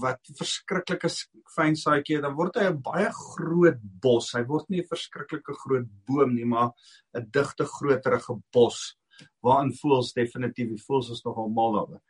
wat 0.02 0.20
verskriklike 0.38 1.08
fyn 1.50 1.74
saadjie 1.74 2.20
dan 2.22 2.36
word 2.38 2.56
hy 2.60 2.68
'n 2.70 2.82
baie 2.82 3.10
groot 3.10 3.80
bos. 4.02 4.34
Hy 4.34 4.44
word 4.46 4.70
nie 4.70 4.82
'n 4.82 4.90
verskriklike 4.92 5.54
groot 5.64 5.88
boom 6.06 6.34
nie, 6.34 6.44
maar 6.44 6.70
'n 7.14 7.26
digte 7.30 7.64
groterige 7.64 8.38
bos 8.52 8.96
waarin 9.42 9.72
voels 9.72 10.12
definitief 10.12 10.68
die 10.68 10.84
voels 10.86 11.10
is 11.10 11.24
nogal 11.24 11.48
mal 11.48 11.72
daaroor. 11.72 12.02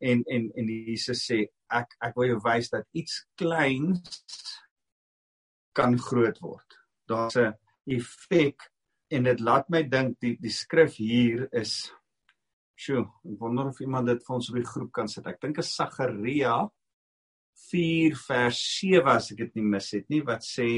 En 0.00 0.22
en 0.26 0.52
en 0.56 0.66
Jesus 0.68 1.26
sê 1.26 1.46
ek 1.70 1.96
ek 2.00 2.14
wil 2.16 2.28
jou 2.28 2.40
wys 2.44 2.70
dat 2.70 2.86
iets 2.92 3.26
kleins 3.34 4.60
kan 5.74 5.98
groot 5.98 6.38
word. 6.40 6.78
Daar's 7.08 7.36
'n 7.36 7.54
effek 7.86 8.70
en 9.10 9.22
dit 9.24 9.40
laat 9.40 9.68
my 9.68 9.82
dink 9.82 10.18
die 10.20 10.36
die 10.40 10.50
skrif 10.50 10.96
hier 10.96 11.48
is 11.52 11.92
Sjoe, 12.76 13.06
ek 13.24 13.40
wonder 13.40 13.70
of 13.70 13.78
iemand 13.80 14.06
dit 14.10 14.20
vir 14.26 14.34
ons 14.36 14.50
op 14.50 14.56
die 14.58 14.66
groep 14.68 14.90
kan 14.92 15.08
sit. 15.08 15.26
Ek 15.26 15.40
dink 15.40 15.58
is 15.62 15.70
Sagaria 15.74 16.58
4 17.70 18.16
vers 18.26 18.58
7 18.80 19.08
as 19.14 19.30
ek 19.32 19.38
dit 19.46 19.54
nie 19.56 19.64
mis 19.64 19.88
het 19.96 20.08
nie 20.12 20.20
wat 20.26 20.44
sê 20.44 20.68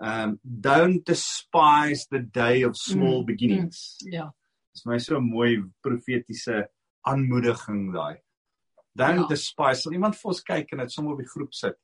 um 0.00 0.34
don't 0.44 1.04
despise 1.08 2.06
the 2.10 2.20
day 2.20 2.62
of 2.64 2.76
small 2.76 3.22
Mm, 3.22 3.26
beginnings. 3.26 3.98
Ja. 4.04 4.30
Dis 4.74 4.84
my 4.86 4.98
so 4.98 5.16
'n 5.16 5.28
mooi 5.30 5.62
profetiese 5.82 6.68
aanmoediging 7.06 7.92
daai. 7.94 8.16
Don't 8.96 9.20
Ja. 9.20 9.26
despise. 9.28 9.82
Sal 9.82 9.92
iemand 9.92 10.14
vir 10.16 10.28
ons 10.28 10.42
kyk 10.42 10.72
en 10.72 10.78
dit 10.78 10.90
sommer 10.92 11.12
op 11.12 11.18
die 11.18 11.28
groep 11.28 11.52
sit. 11.54 11.76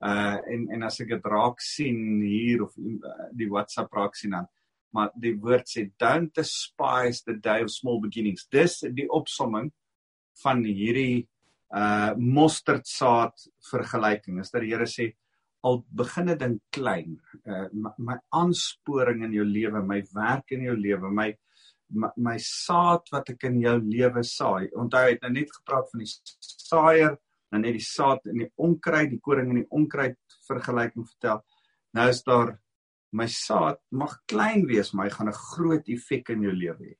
Uh 0.00 0.36
en 0.52 0.68
en 0.72 0.82
as 0.82 1.00
ek 1.00 1.08
dit 1.08 1.24
raak 1.24 1.60
sien 1.60 2.20
hier 2.22 2.62
of 2.62 2.76
uh, 2.78 3.28
die 3.32 3.48
WhatsApp 3.48 3.92
raak 3.92 4.14
sien 4.14 4.30
dan 4.30 4.46
maar 4.94 5.10
die 5.20 5.34
woord 5.36 5.68
sê 5.68 5.88
don't 6.00 6.32
despise 6.36 7.22
the 7.26 7.36
day 7.36 7.62
of 7.62 7.70
small 7.70 8.00
beginnings. 8.00 8.46
Dis 8.50 8.80
die 8.96 9.08
opsomming 9.08 9.70
van 10.42 10.62
hierdie 10.64 11.26
uh 11.76 12.14
mosterdsaad 12.16 13.48
vergelyking. 13.68 14.38
Is 14.40 14.52
dat 14.54 14.64
die 14.64 14.72
Here 14.72 14.86
sê 14.88 15.10
al 15.68 15.82
begin 16.00 16.30
dit 16.32 16.40
ding 16.40 16.56
klein. 16.72 17.18
Uh 17.44 17.66
my, 17.72 17.92
my 17.98 18.16
aansporing 18.32 19.24
in 19.26 19.36
jou 19.36 19.44
lewe, 19.44 19.82
my 19.84 20.00
werk 20.14 20.56
in 20.56 20.64
jou 20.68 20.76
lewe, 20.78 21.12
my 21.12 21.32
my, 21.88 22.10
my 22.16 22.36
saad 22.42 23.08
wat 23.12 23.30
ek 23.32 23.46
in 23.48 23.60
jou 23.62 23.76
lewe 23.80 24.22
saai. 24.24 24.68
Onthou 24.76 25.04
het 25.06 25.22
nou 25.24 25.32
net 25.32 25.52
gepraat 25.60 25.88
van 25.92 26.04
die 26.04 26.10
saaier, 26.10 27.16
nou 27.52 27.60
net 27.62 27.78
die 27.78 27.84
saad 27.84 28.28
in 28.28 28.42
die 28.44 28.50
onkruid, 28.60 29.12
die 29.14 29.20
koring 29.24 29.52
in 29.54 29.62
die 29.62 29.70
onkruid 29.74 30.18
vergelyking 30.48 31.06
vertel. 31.08 31.40
Nou 31.96 32.08
is 32.12 32.20
daar 32.26 32.58
my 33.10 33.26
saad 33.26 33.78
mag 33.90 34.18
klein 34.26 34.66
wees, 34.66 34.92
maar 34.92 35.08
hy 35.08 35.12
gaan 35.14 35.28
'n 35.28 35.42
groot 35.52 35.88
effek 35.88 36.28
in 36.30 36.42
jou 36.42 36.52
lewe 36.52 36.84
hê. 36.84 36.96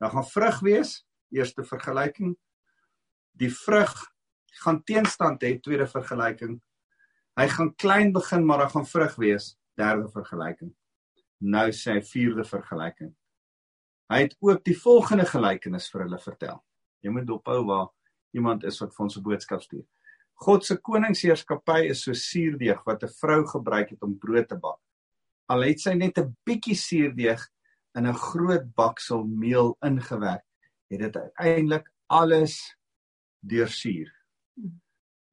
Nou 0.00 0.10
gaan 0.10 0.24
vrug 0.24 0.60
wees, 0.60 1.06
eerste 1.30 1.64
vergelyking. 1.64 2.36
Die 3.32 3.50
vrug 3.50 3.94
gaan 4.62 4.82
teenstand 4.84 5.42
hê, 5.42 5.60
tweede 5.60 5.86
vergelyking. 5.86 6.60
Hy 7.36 7.48
gaan 7.48 7.74
klein 7.74 8.12
begin, 8.12 8.44
maar 8.46 8.64
hy 8.64 8.68
gaan 8.68 8.86
vrug 8.86 9.16
wees, 9.16 9.56
derde 9.76 10.08
vergelyking. 10.08 10.74
Nou 11.40 11.70
sê 11.72 11.96
hy 11.96 12.02
vierde 12.02 12.44
vergelyking. 12.44 13.14
Hy 14.12 14.20
het 14.26 14.36
ook 14.40 14.64
die 14.64 14.76
volgende 14.76 15.24
gelykenis 15.24 15.88
vir 15.90 16.04
hulle 16.04 16.18
vertel. 16.18 16.62
Jy 17.02 17.10
moet 17.10 17.26
dophou 17.26 17.64
waar 17.64 17.88
iemand 18.36 18.64
is 18.64 18.78
wat 18.80 18.94
vir 18.94 19.04
ons 19.04 19.16
'n 19.16 19.22
boodskap 19.22 19.62
stuur. 19.62 19.86
God 20.34 20.64
se 20.64 20.76
koningsheerskappy 20.76 21.88
is 21.90 22.02
so 22.04 22.12
suurdeeg 22.12 22.84
wat 22.84 23.02
'n 23.02 23.14
vrou 23.20 23.46
gebruik 23.46 23.90
het 23.90 24.02
om 24.02 24.18
brood 24.18 24.48
te 24.48 24.56
bak. 24.56 24.80
Al 25.52 25.66
het 25.68 25.82
sy 25.84 25.94
net 25.94 26.18
'n 26.18 26.32
bietjie 26.46 26.76
suurdeeg 26.76 27.42
in 27.98 28.06
'n 28.06 28.14
groot 28.14 28.66
baksel 28.74 29.24
meel 29.24 29.76
ingewerk, 29.82 30.46
het 30.90 31.00
dit 31.00 31.16
uiteindelik 31.16 31.92
alles 32.08 32.76
deursuur. 33.40 34.08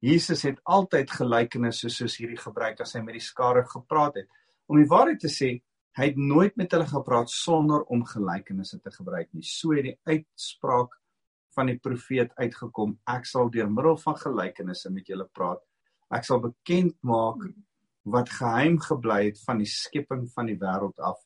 Jesus 0.00 0.42
het 0.42 0.60
altyd 0.64 1.10
gelykenisse 1.10 1.88
soos 1.88 2.16
hierdie 2.16 2.40
gebruik 2.40 2.80
as 2.80 2.92
hy 2.92 3.00
met 3.00 3.14
die 3.14 3.28
skare 3.30 3.64
gepraat 3.64 4.14
het. 4.14 4.28
Om 4.66 4.76
die 4.76 4.88
waarheid 4.88 5.20
te 5.20 5.28
sê, 5.28 5.60
Hy 5.98 6.12
het 6.12 6.18
nooit 6.18 6.54
met 6.56 6.70
hulle 6.70 6.86
gepraat 6.86 7.30
sonder 7.34 7.82
om 7.90 8.04
gelykenisse 8.06 8.78
te 8.80 8.92
gebruik 8.94 9.32
nie. 9.34 9.42
So 9.42 9.74
het 9.74 9.88
die 9.88 9.96
uitspraak 10.06 10.94
van 11.56 11.72
die 11.72 11.78
profeet 11.82 12.30
uitgekom: 12.38 12.94
Ek 13.10 13.26
sal 13.26 13.50
deur 13.50 13.70
middel 13.70 13.98
van 13.98 14.18
gelykenisse 14.20 14.92
met 14.94 15.10
julle 15.10 15.26
praat. 15.34 15.62
Ek 16.14 16.26
sal 16.26 16.42
bekend 16.44 16.94
maak 17.06 17.42
wat 18.10 18.30
geheim 18.30 18.78
gebly 18.80 19.24
het 19.24 19.40
van 19.46 19.58
die 19.62 19.70
skepping 19.70 20.26
van 20.34 20.46
die 20.50 20.58
wêreld 20.58 20.98
af. 20.98 21.20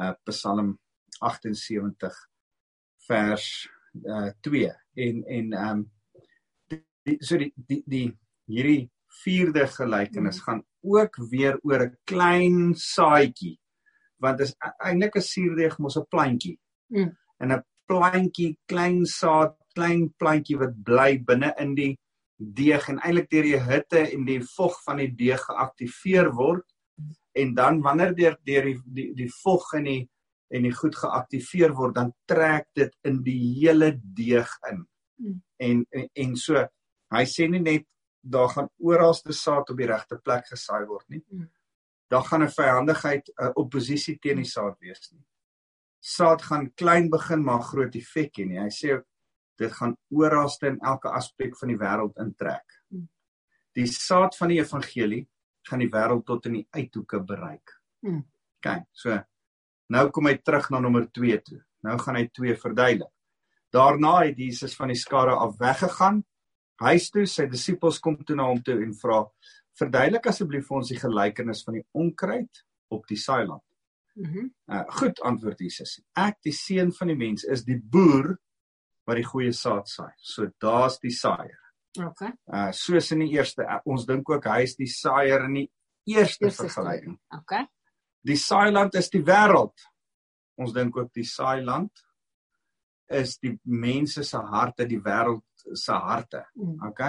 Uh 0.00 0.12
Psalm 0.28 0.78
78 1.20 2.18
vers 3.06 3.48
uh 4.02 4.30
2 4.40 4.72
en 5.06 5.24
en 5.24 5.52
ehm 5.52 5.70
um, 5.70 5.90
die 7.02 7.16
so 7.20 7.38
die 7.38 7.52
die, 7.56 7.82
die 7.86 8.08
hierdie 8.46 8.90
vierde 9.22 9.66
gelykenis 9.68 10.38
mm. 10.38 10.44
gaan 10.46 10.62
ook 10.82 11.16
weer 11.30 11.58
oor 11.62 11.86
'n 11.86 11.98
klein 12.04 12.74
saadjie 12.74 13.58
want 14.22 14.38
dit 14.38 14.46
is 14.46 14.54
e-, 14.54 14.76
eintlik 14.88 15.18
'n 15.18 15.28
suurdeeg 15.28 15.78
mos 15.78 15.98
'n 15.98 16.06
plantjie. 16.14 16.58
Mm. 16.94 17.10
En 17.42 17.52
'n 17.52 17.64
plantjie, 17.90 18.58
klein 18.66 19.04
saad, 19.06 19.56
klein 19.74 20.12
plantjie 20.18 20.58
wat 20.58 20.74
bly 20.88 21.18
binne 21.28 21.52
in 21.58 21.74
die 21.74 21.92
deeg 22.56 22.88
en 22.88 23.00
eintlik 23.00 23.30
deur 23.30 23.48
die 23.48 23.60
hitte 23.60 24.02
en 24.04 24.24
die 24.26 24.40
vog 24.54 24.78
van 24.86 25.02
die 25.02 25.10
deeg 25.16 25.42
geaktiveer 25.46 26.32
word 26.36 26.66
en 27.38 27.54
dan 27.54 27.80
wanneer 27.82 28.14
deur 28.14 28.36
deur 28.44 28.68
die 28.68 28.80
die 28.84 29.08
die 29.22 29.30
vog 29.42 29.72
en 29.78 29.88
die 29.90 30.02
en 30.52 30.66
die 30.68 30.74
goed 30.76 30.96
geaktiveer 30.96 31.72
word 31.72 31.96
dan 31.96 32.12
trek 32.28 32.68
dit 32.76 32.92
in 33.08 33.22
die 33.24 33.38
hele 33.62 33.94
deeg 34.02 34.50
in. 34.68 34.82
Mm. 35.16 35.38
En, 35.56 35.86
en 35.90 36.08
en 36.24 36.36
so 36.36 36.66
hy 37.12 37.24
sê 37.28 37.48
nie 37.48 37.62
net 37.62 37.88
daar 38.22 38.52
gaan 38.52 38.68
oralste 38.78 39.32
saad 39.32 39.70
op 39.72 39.78
die 39.78 39.88
regte 39.88 40.18
plek 40.20 40.46
gesaai 40.50 40.84
word 40.86 41.08
nie. 41.08 41.24
Mm 41.30 41.48
daar 42.12 42.24
gaan 42.24 42.42
'n 42.44 42.56
vyandigheid 42.60 43.32
'n 43.34 43.54
oppositie 43.62 44.18
teen 44.18 44.36
die 44.36 44.52
saad 44.56 44.76
wees 44.78 45.10
nie. 45.12 45.24
Saad 45.98 46.42
gaan 46.42 46.74
klein 46.74 47.08
begin 47.10 47.42
maar 47.44 47.62
groot 47.62 47.94
effek 47.94 48.32
hê 48.38 48.44
nie. 48.44 48.60
Hy 48.60 48.72
sê 48.80 49.02
dit 49.62 49.74
gaan 49.78 49.94
oralste 50.10 50.70
in 50.72 50.78
elke 50.80 51.10
aspek 51.12 51.56
van 51.58 51.72
die 51.72 51.78
wêreld 51.80 52.18
intrek. 52.22 52.78
Hmm. 52.90 53.08
Die 53.76 53.88
saad 53.88 54.36
van 54.36 54.52
die 54.52 54.60
evangelie 54.60 55.24
gaan 55.68 55.82
die 55.84 55.90
wêreld 55.92 56.26
tot 56.28 56.46
in 56.50 56.60
die 56.60 56.66
uithoeke 56.74 57.22
bereik. 57.26 57.78
Hmm. 58.02 58.24
OK, 58.58 58.84
so 58.92 59.18
nou 59.92 60.06
kom 60.14 60.28
hy 60.30 60.36
terug 60.40 60.70
na 60.72 60.80
nommer 60.80 61.08
2 61.10 61.40
toe. 61.46 61.60
Nou 61.86 61.96
gaan 62.00 62.18
hy 62.18 62.28
2 62.30 62.56
verduidelik. 62.60 63.10
Daarna 63.72 64.18
het 64.26 64.38
Jesus 64.38 64.76
van 64.76 64.92
die 64.92 65.00
skare 65.00 65.34
af 65.40 65.56
weggegaan. 65.60 66.20
Huis 66.82 67.08
toe, 67.10 67.24
sy 67.26 67.46
disippels 67.48 68.00
kom 68.02 68.18
toe 68.26 68.36
na 68.36 68.48
hom 68.50 68.60
toe 68.64 68.76
en 68.84 68.92
vra: 68.98 69.22
verduidelik 69.78 70.26
asseblief 70.28 70.66
vir 70.68 70.78
ons 70.78 70.90
die 70.92 71.00
gelykenis 71.00 71.62
van 71.66 71.78
die 71.78 71.84
onkruid 71.96 72.62
op 72.92 73.06
die 73.08 73.20
saailand. 73.20 73.64
Mhm. 74.14 74.38
Mm 74.38 74.50
uh, 74.72 74.84
goed 74.98 75.20
antwoord 75.24 75.60
Jesus. 75.60 76.00
Ek 76.16 76.38
die 76.44 76.52
seun 76.52 76.92
van 76.92 77.12
die 77.12 77.16
mens 77.16 77.44
is 77.44 77.64
die 77.64 77.78
boer 77.80 78.34
wat 79.06 79.18
die 79.18 79.26
goeie 79.26 79.52
saad 79.56 79.88
saai. 79.90 80.12
So 80.18 80.48
daar's 80.62 80.98
die 81.02 81.14
saaier. 81.14 81.58
OK. 82.00 82.22
Uh 82.52 82.70
soos 82.76 83.10
in 83.12 83.24
die 83.26 83.32
eerste 83.36 83.66
uh, 83.66 83.80
ons 83.84 84.06
dink 84.08 84.30
ook 84.30 84.46
hy 84.48 84.62
is 84.66 84.76
die 84.78 84.88
saaier 84.90 85.46
in 85.48 85.58
die 85.62 85.68
eerste, 86.14 86.46
eerste 86.46 86.68
vergelyking. 86.68 87.18
OK. 87.38 87.58
Die 88.22 88.38
saailand 88.38 88.94
is 88.98 89.10
die 89.10 89.24
wêreld. 89.26 89.88
Ons 90.62 90.72
dink 90.76 90.96
ook 90.96 91.12
die 91.14 91.26
saailand 91.26 91.90
is 93.12 93.36
die 93.42 93.52
mense 93.68 94.24
se 94.24 94.38
harte, 94.38 94.86
die 94.88 95.00
wêreld 95.02 95.44
se 95.76 95.92
harte. 95.92 96.46
Mm. 96.56 96.78
OK 96.88 97.04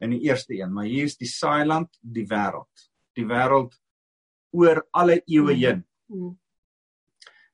in 0.00 0.14
die 0.14 0.20
eerste 0.28 0.56
een, 0.56 0.72
maar 0.72 0.88
hier 0.88 1.04
is 1.04 1.16
die 1.20 1.28
saailand, 1.28 1.92
die 2.00 2.26
wêreld. 2.28 2.88
Die 3.16 3.26
wêreld 3.28 3.76
oor 4.56 4.82
alle 4.96 5.20
eeue 5.26 5.54
heen. 5.54 5.84
Mm. 6.08 6.32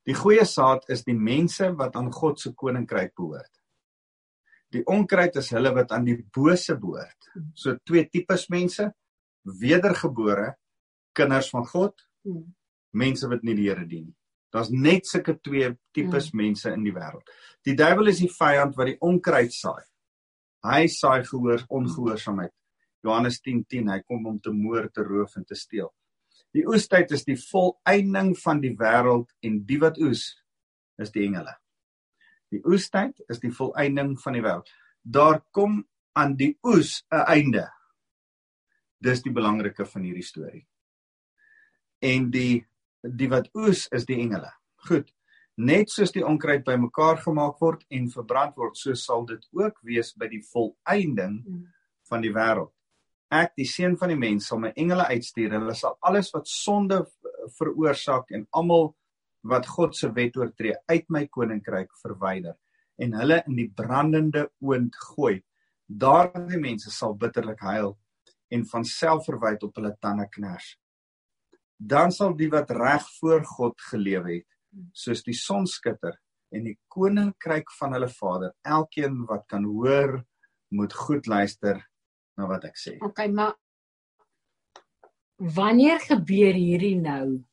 Die 0.07 0.15
goeie 0.15 0.45
saad 0.47 0.87
is 0.93 1.03
die 1.05 1.17
mense 1.19 1.73
wat 1.75 1.97
aan 1.99 2.13
God 2.15 2.41
se 2.41 2.53
koninkryk 2.55 3.17
behoort. 3.19 3.51
Die 4.75 4.83
onkruid 4.91 5.37
is 5.41 5.53
hulle 5.55 5.73
wat 5.75 5.93
aan 5.95 6.07
die 6.09 6.19
bose 6.35 6.77
behoort. 6.81 7.31
Mm. 7.35 7.51
So 7.55 7.77
twee 7.87 8.07
tipes 8.11 8.49
mense, 8.53 8.91
wedergebore 9.47 10.55
kinders 11.17 11.51
van 11.55 11.67
God, 11.71 12.01
mm. 12.27 12.47
mense 12.99 13.29
wat 13.31 13.45
nie 13.47 13.57
die 13.59 13.69
Here 13.69 13.87
dien 13.87 14.09
nie. 14.09 14.17
Daar's 14.55 14.71
net 14.73 15.09
sulke 15.09 15.37
twee 15.45 15.69
tipes 15.95 16.31
mense 16.33 16.71
in 16.73 16.85
die 16.87 16.95
wêreld. 16.95 17.27
Die 17.67 17.75
duiwel 17.77 18.13
is 18.13 18.23
die 18.23 18.31
vyand 18.33 18.77
wat 18.79 18.89
die 18.89 18.99
onkruid 19.05 19.53
saai. 19.53 19.83
Hy 20.67 20.87
saai 20.91 21.27
gehoor 21.27 21.67
ongehoorsaamheid. 21.69 22.55
Johannes 23.05 23.41
10:10 23.43 23.67
10, 23.69 23.91
hy 23.93 24.01
kom 24.07 24.27
om 24.27 24.41
te 24.41 24.51
moord, 24.51 24.95
te 24.95 25.05
roof 25.05 25.37
en 25.37 25.45
te 25.45 25.55
steel. 25.55 25.93
Die 26.55 26.65
oestyd 26.67 27.13
is 27.13 27.27
die 27.27 27.37
volëinding 27.37 28.33
van 28.41 28.63
die 28.63 28.73
wêreld 28.79 29.29
en 29.45 29.61
die 29.69 29.79
wat 29.83 29.99
oes 30.01 30.25
is 30.99 31.13
die 31.13 31.27
engele. 31.27 31.53
Die 32.57 32.65
oestyd 32.65 33.21
is 33.29 33.43
die 33.43 33.53
volëinding 33.53 34.15
van 34.23 34.37
die 34.37 34.43
wêreld. 34.45 34.71
Daar 35.03 35.43
kom 35.53 35.83
aan 36.17 36.37
die 36.37 36.55
oes 36.65 37.03
'n 37.13 37.27
einde. 37.29 37.69
Dis 39.01 39.23
die 39.23 39.33
belangrike 39.33 39.85
van 39.85 40.03
hierdie 40.03 40.25
storie. 40.25 40.67
En 42.01 42.31
die 42.31 42.67
die 43.03 43.29
wat 43.29 43.51
oes 43.55 43.87
is 43.93 44.07
die 44.07 44.17
engele. 44.17 44.51
Goed. 44.89 45.13
Net 45.57 45.91
soos 45.91 46.13
die 46.13 46.25
onkruid 46.25 46.65
bymekaar 46.65 47.17
gemaak 47.17 47.61
word 47.61 47.85
en 47.89 48.09
verbrand 48.11 48.57
word, 48.57 48.77
so 48.77 48.95
sal 48.95 49.25
dit 49.27 49.47
ook 49.53 49.79
wees 49.83 50.13
by 50.17 50.29
die 50.29 50.43
volëinding 50.43 51.45
hmm. 51.45 51.67
van 52.09 52.21
die 52.21 52.33
wêreld. 52.33 52.73
Ek, 53.31 53.53
die 53.57 53.65
seun 53.65 53.97
van 53.97 54.09
die 54.09 54.17
mens, 54.19 54.47
sal 54.47 54.59
my 54.59 54.73
engele 54.77 55.07
uitstuur 55.07 55.53
en 55.53 55.61
hulle 55.61 55.75
sal 55.75 55.99
alles 56.01 56.33
wat 56.35 56.49
sonde 56.49 57.07
veroorsaak 57.59 58.31
en 58.31 58.47
almal 58.51 58.96
wat 59.51 59.69
God 59.71 59.97
se 59.97 60.11
wet 60.15 60.37
oortree 60.37 60.75
uit 60.91 61.07
my 61.13 61.27
koninkryk 61.33 61.93
verwyder 62.03 62.57
en 63.03 63.15
hulle 63.19 63.43
in 63.47 63.59
die 63.59 63.69
brandende 63.69 64.47
oond 64.65 64.97
gooi. 65.13 65.39
Daardie 65.87 66.59
mense 66.59 66.91
sal 66.91 67.15
bitterlik 67.15 67.61
huil 67.63 67.95
en 68.51 68.65
van 68.71 68.85
selfverwyd 68.87 69.63
op 69.67 69.79
hulle 69.79 69.95
tande 70.03 70.27
kners. 70.33 70.75
Dan 71.77 72.13
sal 72.15 72.35
die 72.37 72.49
wat 72.51 72.71
reg 72.73 73.05
voor 73.19 73.45
God 73.45 73.81
gelewe 73.91 74.39
het 74.39 74.49
soos 74.97 75.23
die 75.25 75.37
son 75.37 75.67
skitter 75.69 76.17
en 76.55 76.67
die 76.69 76.77
koninkryk 76.93 77.71
van 77.79 77.97
hulle 77.97 78.09
Vader. 78.13 78.55
Elkeen 78.65 79.25
wat 79.29 79.47
kan 79.51 79.65
hoor, 79.65 80.21
moet 80.69 80.93
goed 80.93 81.27
luister 81.27 81.81
na 82.37 82.49
wat 82.51 82.67
ek 82.69 82.79
sê. 82.81 82.97
Okay, 83.05 83.29
maar 83.29 83.55
wanneer 85.37 86.01
gebeur 86.05 86.57
hierdie 86.57 86.97
nou? 87.01 87.45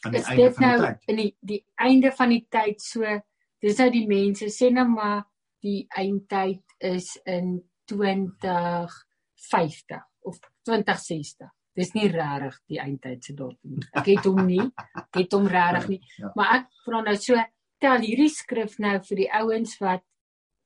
Aan 0.00 0.12
die 0.12 0.24
einde 0.24 0.52
van 0.54 0.62
die 0.62 0.66
nou 0.66 0.80
tyd. 0.80 1.02
In 1.06 1.16
die 1.16 1.36
die 1.40 1.64
einde 1.74 2.12
van 2.16 2.28
die 2.32 2.46
tyd 2.48 2.82
so 2.82 3.20
dis 3.60 3.78
nou 3.78 3.90
die 3.92 4.06
mense 4.08 4.44
sê 4.54 4.70
nou 4.72 4.88
maar 4.88 5.24
die 5.60 5.86
eindtyd 5.96 6.62
is 6.78 7.20
in 7.28 7.70
2050 7.92 10.00
of 10.24 10.38
2060 10.64 11.48
dis 11.78 11.92
nie 11.94 12.08
regtig 12.12 12.56
die 12.70 12.80
eindtydse 12.82 13.34
datum 13.38 13.76
nie. 13.76 13.86
Ek 13.96 14.08
het 14.10 14.26
hom 14.28 14.42
nie, 14.46 14.62
ek 14.98 15.20
het 15.22 15.36
hom 15.36 15.46
regtig 15.50 15.88
nie. 15.94 16.00
Ja. 16.18 16.32
Maar 16.36 16.54
ek 16.58 16.68
vra 16.84 17.02
nou 17.06 17.16
so 17.20 17.44
tel 17.80 18.04
hierdie 18.04 18.30
skrif 18.32 18.76
nou 18.82 18.96
vir 19.06 19.22
die 19.22 19.30
ouens 19.40 19.76
wat 19.82 20.04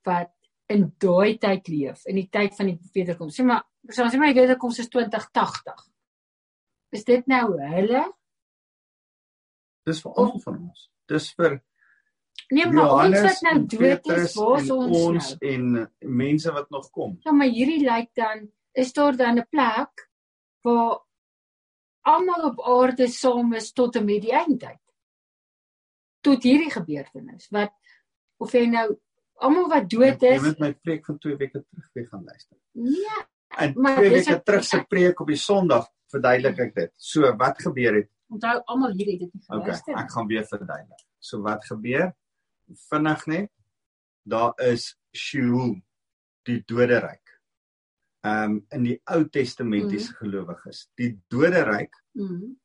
wat 0.05 0.33
in 0.73 0.89
daai 1.01 1.37
tyd 1.41 1.69
leef, 1.69 2.03
in 2.09 2.19
die 2.19 2.29
tyd 2.33 2.57
van 2.57 2.71
die 2.71 2.79
wederkoms. 2.97 3.37
Sê 3.37 3.45
maar, 3.47 3.65
sê 3.93 4.05
maar 4.05 4.33
die 4.33 4.41
wederkoms 4.41 4.81
is 4.81 4.91
2080. 4.93 5.85
Is 6.97 7.05
dit 7.09 7.27
nou 7.31 7.45
hulle? 7.61 8.05
Dis 9.87 10.01
vir 10.05 10.13
almal 10.17 10.41
van 10.41 10.59
ons. 10.69 10.91
Dis 11.09 11.31
vir 11.39 11.61
Nee, 12.51 12.67
maar 12.67 12.85
ons 12.91 12.93
Johannes 12.93 13.23
wat 13.23 13.43
nou 13.43 13.67
dood 13.73 14.07
is, 14.19 14.35
waar 14.37 14.59
is 14.61 14.69
en 14.69 14.77
ons, 14.77 14.97
ons 15.07 15.29
nou? 15.41 15.51
en 15.53 15.93
mense 16.19 16.53
wat 16.53 16.71
nog 16.71 16.91
kom. 16.91 17.17
Ja, 17.25 17.33
maar 17.33 17.47
hierdie 17.49 17.81
lyk 17.85 18.11
dan 18.15 18.49
is 18.75 18.93
daar 18.93 19.17
dan 19.17 19.39
'n 19.39 19.47
plek 19.51 20.09
waar 20.63 20.99
almal 22.03 22.45
op 22.51 22.61
aarde 22.61 23.07
saam 23.09 23.53
is 23.55 23.73
tot 23.73 23.97
en 23.97 24.05
met 24.05 24.23
die 24.23 24.33
eindtyd. 24.33 24.81
Tot 26.25 26.43
hierdie 26.43 26.71
gebeurtenis 26.73 27.49
wat 27.51 27.73
of 28.41 28.53
jy 28.53 28.67
nou 28.67 28.87
almal 29.41 29.69
wat 29.69 29.89
dood 29.91 30.21
Jy 30.23 30.35
is, 30.35 30.43
moet 30.43 30.59
my 30.59 30.73
preek 30.73 31.05
van 31.07 31.19
2 31.19 31.37
weke 31.37 31.65
terug 31.71 31.89
weer 31.95 32.07
gaan 32.07 32.25
luister. 32.25 32.57
nee, 32.73 33.25
En 33.59 33.73
Maar 33.77 33.97
2 33.97 34.11
dis 34.11 34.27
weke 34.27 34.37
ek- 34.39 34.45
terug 34.45 34.65
se 34.65 34.85
preek 34.89 35.21
op 35.21 35.27
die 35.27 35.37
Sondag 35.37 35.87
verduidelik 36.11 36.59
ek 36.59 36.75
dit. 36.75 36.93
So 36.97 37.37
wat 37.37 37.59
gebeur 37.63 37.95
het? 37.95 38.11
Onthou 38.29 38.63
almal 38.67 38.93
hier 38.93 39.11
het 39.13 39.21
dit 39.21 39.33
nie 39.35 39.43
Okay, 39.49 39.61
geluister. 39.61 39.95
ek 39.97 40.11
gaan 40.11 40.27
weer 40.27 40.45
verduidelik. 40.45 41.05
So 41.19 41.43
wat 41.43 41.65
gebeur? 41.65 42.13
Vinnig 42.91 43.27
net. 43.27 43.51
Daar 44.27 44.53
is 44.61 44.97
Sheol, 45.17 45.81
die 46.47 46.63
doderyk. 46.67 47.21
Ehm 48.25 48.51
um, 48.51 48.67
in 48.73 48.83
die 48.85 49.01
Ou 49.05 49.25
Testamentiese 49.29 50.11
Mhm. 50.13 50.17
gelowiges. 50.19 50.89
Die 50.97 51.21
doderyk 51.29 51.95
Mm. 52.15 52.57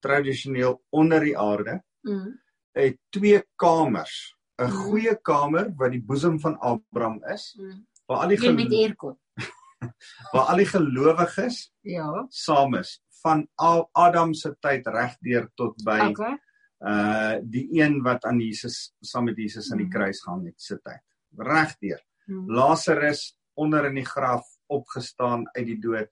tradisioneel 0.00 0.82
onder 0.90 1.20
die 1.20 1.36
aarde 1.38 1.82
Mm. 2.04 2.38
het 2.74 2.98
twee 3.10 3.42
kamers. 3.56 4.34
'n 4.58 4.64
Mhm. 4.64 4.72
Goeie 4.72 5.16
kamer 5.22 5.72
wat 5.76 5.90
die 5.92 6.02
boesem 6.02 6.38
van 6.40 6.58
Abraham 6.58 7.22
is, 7.24 7.54
mm. 7.58 7.86
waar 8.06 8.18
al 8.22 8.28
die 8.28 8.52
met 8.52 8.72
aircon. 8.72 9.18
waar 10.32 10.46
al 10.50 10.56
die 10.56 10.66
gelowiges 10.66 11.72
Ja. 11.82 12.26
saam 12.28 12.74
is 12.74 13.00
van 13.22 13.48
A- 13.62 13.88
Adam 13.92 14.34
se 14.34 14.54
tyd 14.60 14.86
regdeur 14.86 15.48
tot 15.54 15.74
by 15.84 16.08
Okay. 16.10 16.38
uh 16.80 17.38
die 17.42 17.68
een 17.80 18.02
wat 18.02 18.24
aan 18.24 18.38
Jesus 18.40 18.94
saam 19.00 19.24
met 19.24 19.36
Jesus 19.36 19.70
aan 19.72 19.78
die 19.78 19.86
Mhm. 19.86 19.94
kruis 19.96 20.22
gehang 20.22 20.44
het 20.46 20.60
se 20.62 20.78
tyd. 20.82 21.02
Regdeur. 21.36 22.02
Mm. 22.26 22.50
Lazarus 22.50 23.38
onder 23.54 23.84
in 23.86 23.94
die 23.94 24.04
graf 24.06 24.46
opgestaan 24.66 25.48
uit 25.54 25.66
die 25.66 25.78
dood. 25.80 26.08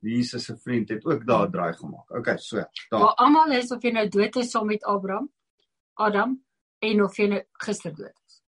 Jesus 0.00 0.44
se 0.44 0.56
vriend 0.56 0.88
het 0.88 1.04
ook 1.04 1.26
daar 1.26 1.50
draai 1.50 1.72
gemaak. 1.72 2.10
Okay, 2.10 2.36
so. 2.38 2.56
Daar. 2.56 3.00
Waar 3.00 3.14
almal 3.14 3.50
is 3.50 3.70
of 3.72 3.82
jy 3.82 3.90
nou 3.92 4.08
dood 4.08 4.36
is 4.36 4.50
saam 4.50 4.66
met 4.66 4.84
Abraham, 4.84 5.30
Adam 5.94 6.36
en 6.78 7.02
of 7.02 7.16
jy 7.16 7.26
nou 7.28 7.42
gister 7.52 7.94
dood 7.94 8.12
is. 8.26 8.42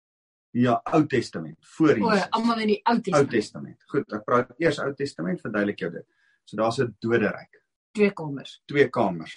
Ja, 0.52 0.82
Ou 0.94 1.06
Testament, 1.08 1.58
voor 1.78 1.90
O, 1.90 2.10
Jesus. 2.12 2.28
almal 2.30 2.60
in 2.60 2.68
die 2.68 2.82
Ou 2.84 2.94
Ou 2.96 3.02
Testament. 3.02 3.30
Testament. 3.32 3.84
Goed, 3.88 4.14
ek 4.14 4.24
praat 4.26 4.54
eers 4.58 4.80
Ou 4.80 4.94
Testament, 4.94 5.42
verduidelik 5.42 5.80
jou 5.80 5.92
dit. 5.92 6.06
So 6.46 6.58
daar's 6.58 6.80
'n 6.80 6.96
doderyk, 7.00 7.64
Twee 7.98 8.12
kamers. 8.14 8.60
twee 8.70 8.88
kamers. 8.94 9.36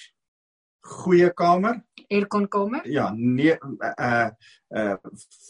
Goeie 0.85 1.29
kamer, 1.37 1.83
Aircon 2.11 2.47
kamer. 2.49 2.87
ja, 2.89 3.11
nee 3.17 3.53
uh 3.57 4.31
uh 4.77 4.97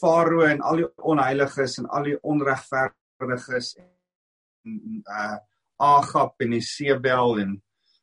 Farao 0.01 0.43
en 0.47 0.61
al 0.61 0.77
die 0.83 0.89
onheiliges 1.13 1.79
en 1.79 1.87
al 1.87 2.05
die 2.09 2.17
onregverdiges 2.23 3.77
en 3.79 5.03
uh 5.07 5.37
Agab 5.81 6.35
en 6.45 6.53
Isebel 6.53 7.39
en 7.41 7.53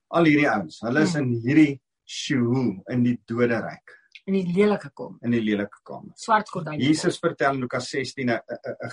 al 0.10 0.26
hierdie 0.26 0.48
ouens. 0.50 0.80
Hulle 0.82 1.04
is 1.06 1.12
in 1.20 1.28
hierdie 1.44 1.76
Sheol 2.08 2.72
in 2.90 3.04
die 3.06 3.18
doderyk, 3.30 3.92
in 4.26 4.34
die 4.40 4.46
lelike 4.56 4.90
kamer. 4.98 5.20
in 5.22 5.36
die 5.36 5.42
lelike 5.44 5.84
kamer. 5.86 6.14
Swart 6.18 6.50
gordyn. 6.50 6.80
Jesus 6.82 7.20
vertel 7.22 7.54
in 7.54 7.62
Lukas 7.62 7.90
16 7.92 8.30
'n 8.32 8.40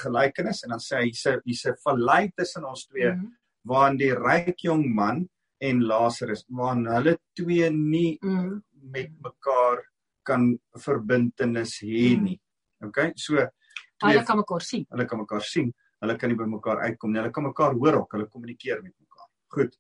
gelykenis 0.03 0.65
en 0.65 0.71
dan 0.77 0.83
sê 0.85 0.97
hy 1.01 1.05
hier's 1.13 1.27
'n 1.27 1.41
hier's 1.47 1.65
'n 1.67 1.77
vallei 1.87 2.31
tussen 2.37 2.65
ons 2.65 2.87
twee 2.87 3.13
Mm. 3.15 3.33
waarin 3.65 3.97
die 3.97 4.13
ryk 4.13 4.59
jong 4.59 4.85
man 4.95 5.29
en 5.69 5.81
Lazarus 5.89 6.45
waarin 6.49 6.87
hulle 6.93 7.17
twee 7.37 7.71
nie 7.71 8.19
Mm. 8.23 8.63
met 8.93 9.11
mekaar 9.25 9.85
kan 10.23 10.59
verbintenis 10.85 11.79
hê 11.83 12.15
nie. 12.21 12.41
Okay? 12.85 13.13
So 13.17 13.37
twee 13.37 14.13
Hulle 14.13 14.25
kan 14.25 14.37
mekaar 14.43 14.61
sien. 14.63 14.87
hulle 14.91 15.07
kan 15.09 15.19
mekaar 15.19 15.43
sien, 15.43 15.73
hulle 16.01 16.17
kan 16.19 16.29
nie 16.31 16.37
by 16.37 16.45
mekaar 16.49 16.79
uitkom 16.89 17.13
nie. 17.13 17.21
Hulle 17.23 17.33
kan 17.33 17.45
mekaar 17.45 17.73
hoor 17.75 17.95
ook, 18.03 18.13
hulle 18.17 18.27
kommunikeer 18.29 18.83
met 18.83 18.93
mekaar. 19.01 19.29
Goed. 19.55 19.77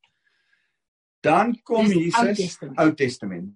Dan 1.24 1.54
kom 1.64 1.87
Dis 1.88 1.96
Ou 1.96 2.00
Jesus 2.26 2.38
Testament. 2.38 2.78
Ou 2.78 2.92
Testament. 2.94 3.54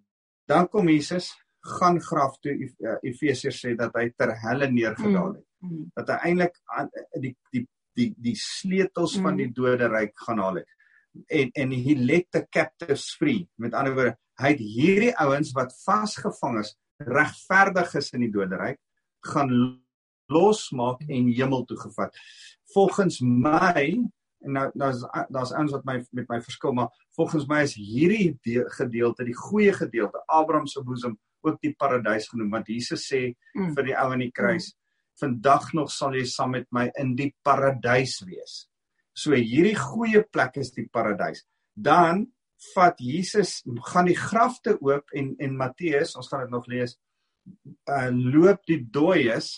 Dan 0.49 0.69
kom 0.69 0.89
Jesus 0.89 1.33
gaan 1.61 1.99
graf 2.01 2.39
toe 2.41 2.55
eh, 2.55 2.97
Efesiërs 3.11 3.59
sê 3.65 3.75
dat 3.77 3.93
hy 3.99 4.09
ter 4.17 4.33
helle 4.45 4.71
neergedaal 4.73 5.35
het. 5.35 5.45
Mm. 5.61 5.91
Dat 5.97 6.09
hy 6.09 6.19
eintlik 6.31 6.57
aan- 6.79 6.91
die 7.21 7.35
die 7.53 7.67
die 7.99 8.15
die 8.17 8.35
sleutels 8.37 9.17
Mm. 9.19 9.23
van 9.23 9.37
die 9.37 9.49
doderyk 9.53 10.13
gaan 10.27 10.39
haal 10.39 10.57
het. 10.63 10.69
En 11.27 11.51
en 11.53 11.73
he 11.73 11.95
let 11.97 12.31
the 12.31 12.47
captives 12.51 13.15
free. 13.17 13.49
Met 13.57 13.75
ander 13.75 13.95
woorde, 13.95 14.17
hy 14.39 14.53
het 14.55 14.63
hierdie 14.63 15.15
ouens 15.19 15.53
wat 15.57 15.75
vasgevang 15.85 16.61
is, 16.61 16.77
regverdig 16.99 17.95
is 17.99 18.13
in 18.15 18.21
die 18.27 18.31
doderyk, 18.31 18.79
gaan 19.27 19.51
losmaak 20.29 21.03
en 21.09 21.31
hemel 21.33 21.65
toe 21.65 21.79
gevat. 21.81 22.15
Volgens 22.75 23.21
my 23.21 23.99
en 24.39 24.53
nou 24.55 24.71
daar's 24.75 25.03
daar's 25.35 25.53
ouens 25.53 25.73
wat 25.75 25.85
my 25.85 25.97
met 26.15 26.29
my 26.29 26.41
verskil, 26.43 26.73
maar 26.73 26.93
volgens 27.17 27.47
my 27.51 27.63
is 27.67 27.75
hierdie 27.75 28.37
de, 28.47 28.63
gedeelte, 28.77 29.25
die 29.25 29.35
goeie 29.35 29.73
gedeelte, 29.73 30.23
Abraham 30.27 30.67
se 30.67 30.83
boesem, 30.83 31.19
ook 31.41 31.59
die 31.63 31.75
paradys 31.79 32.29
genoem 32.29 32.51
want 32.51 32.69
Jesus 32.69 33.07
sê 33.09 33.35
Mm. 33.55 33.75
vir 33.75 33.85
die 33.85 33.97
ou 33.99 34.13
in 34.13 34.21
die 34.21 34.31
kruis, 34.31 34.75
vandag 35.19 35.73
nog 35.75 35.91
sal 35.91 36.15
jy 36.15 36.25
saam 36.25 36.51
met 36.51 36.67
my 36.71 36.91
in 36.99 37.17
die 37.17 37.35
paradys 37.43 38.21
wees. 38.27 38.68
So 39.19 39.35
hierdie 39.35 39.77
goeie 39.79 40.23
plek 40.31 40.61
is 40.63 40.71
die 40.77 40.87
paradys. 40.93 41.43
Dan 41.75 42.27
vat 42.75 42.99
Jesus 43.03 43.61
gaan 43.91 44.09
die 44.11 44.19
grafte 44.19 44.77
oop 44.83 45.15
en 45.17 45.35
en 45.43 45.57
Matteus, 45.59 46.15
ons 46.19 46.31
gaan 46.31 46.47
dit 46.47 46.55
nog 46.55 46.67
lees, 46.71 46.97
uh, 47.91 48.11
loop 48.11 48.65
die 48.69 48.81
dooies 48.83 49.53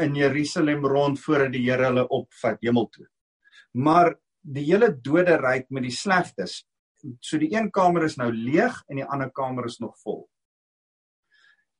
in 0.00 0.16
Jerusalem 0.18 0.84
rond 0.84 1.20
voordat 1.20 1.52
die 1.54 1.64
Here 1.64 1.88
hulle 1.88 2.06
opvat 2.12 2.60
hemel 2.64 2.88
toe. 2.92 3.06
Maar 3.80 4.14
die 4.46 4.64
hele 4.68 4.92
doderyk 4.92 5.70
met 5.74 5.86
die 5.88 5.94
slegtes. 5.94 6.62
So 7.20 7.38
die 7.40 7.52
een 7.54 7.70
kamer 7.74 8.06
is 8.06 8.16
nou 8.20 8.30
leeg 8.32 8.78
en 8.88 9.00
die 9.00 9.06
ander 9.06 9.30
kamer 9.32 9.68
is 9.70 9.78
nog 9.80 9.96
vol. 10.02 10.24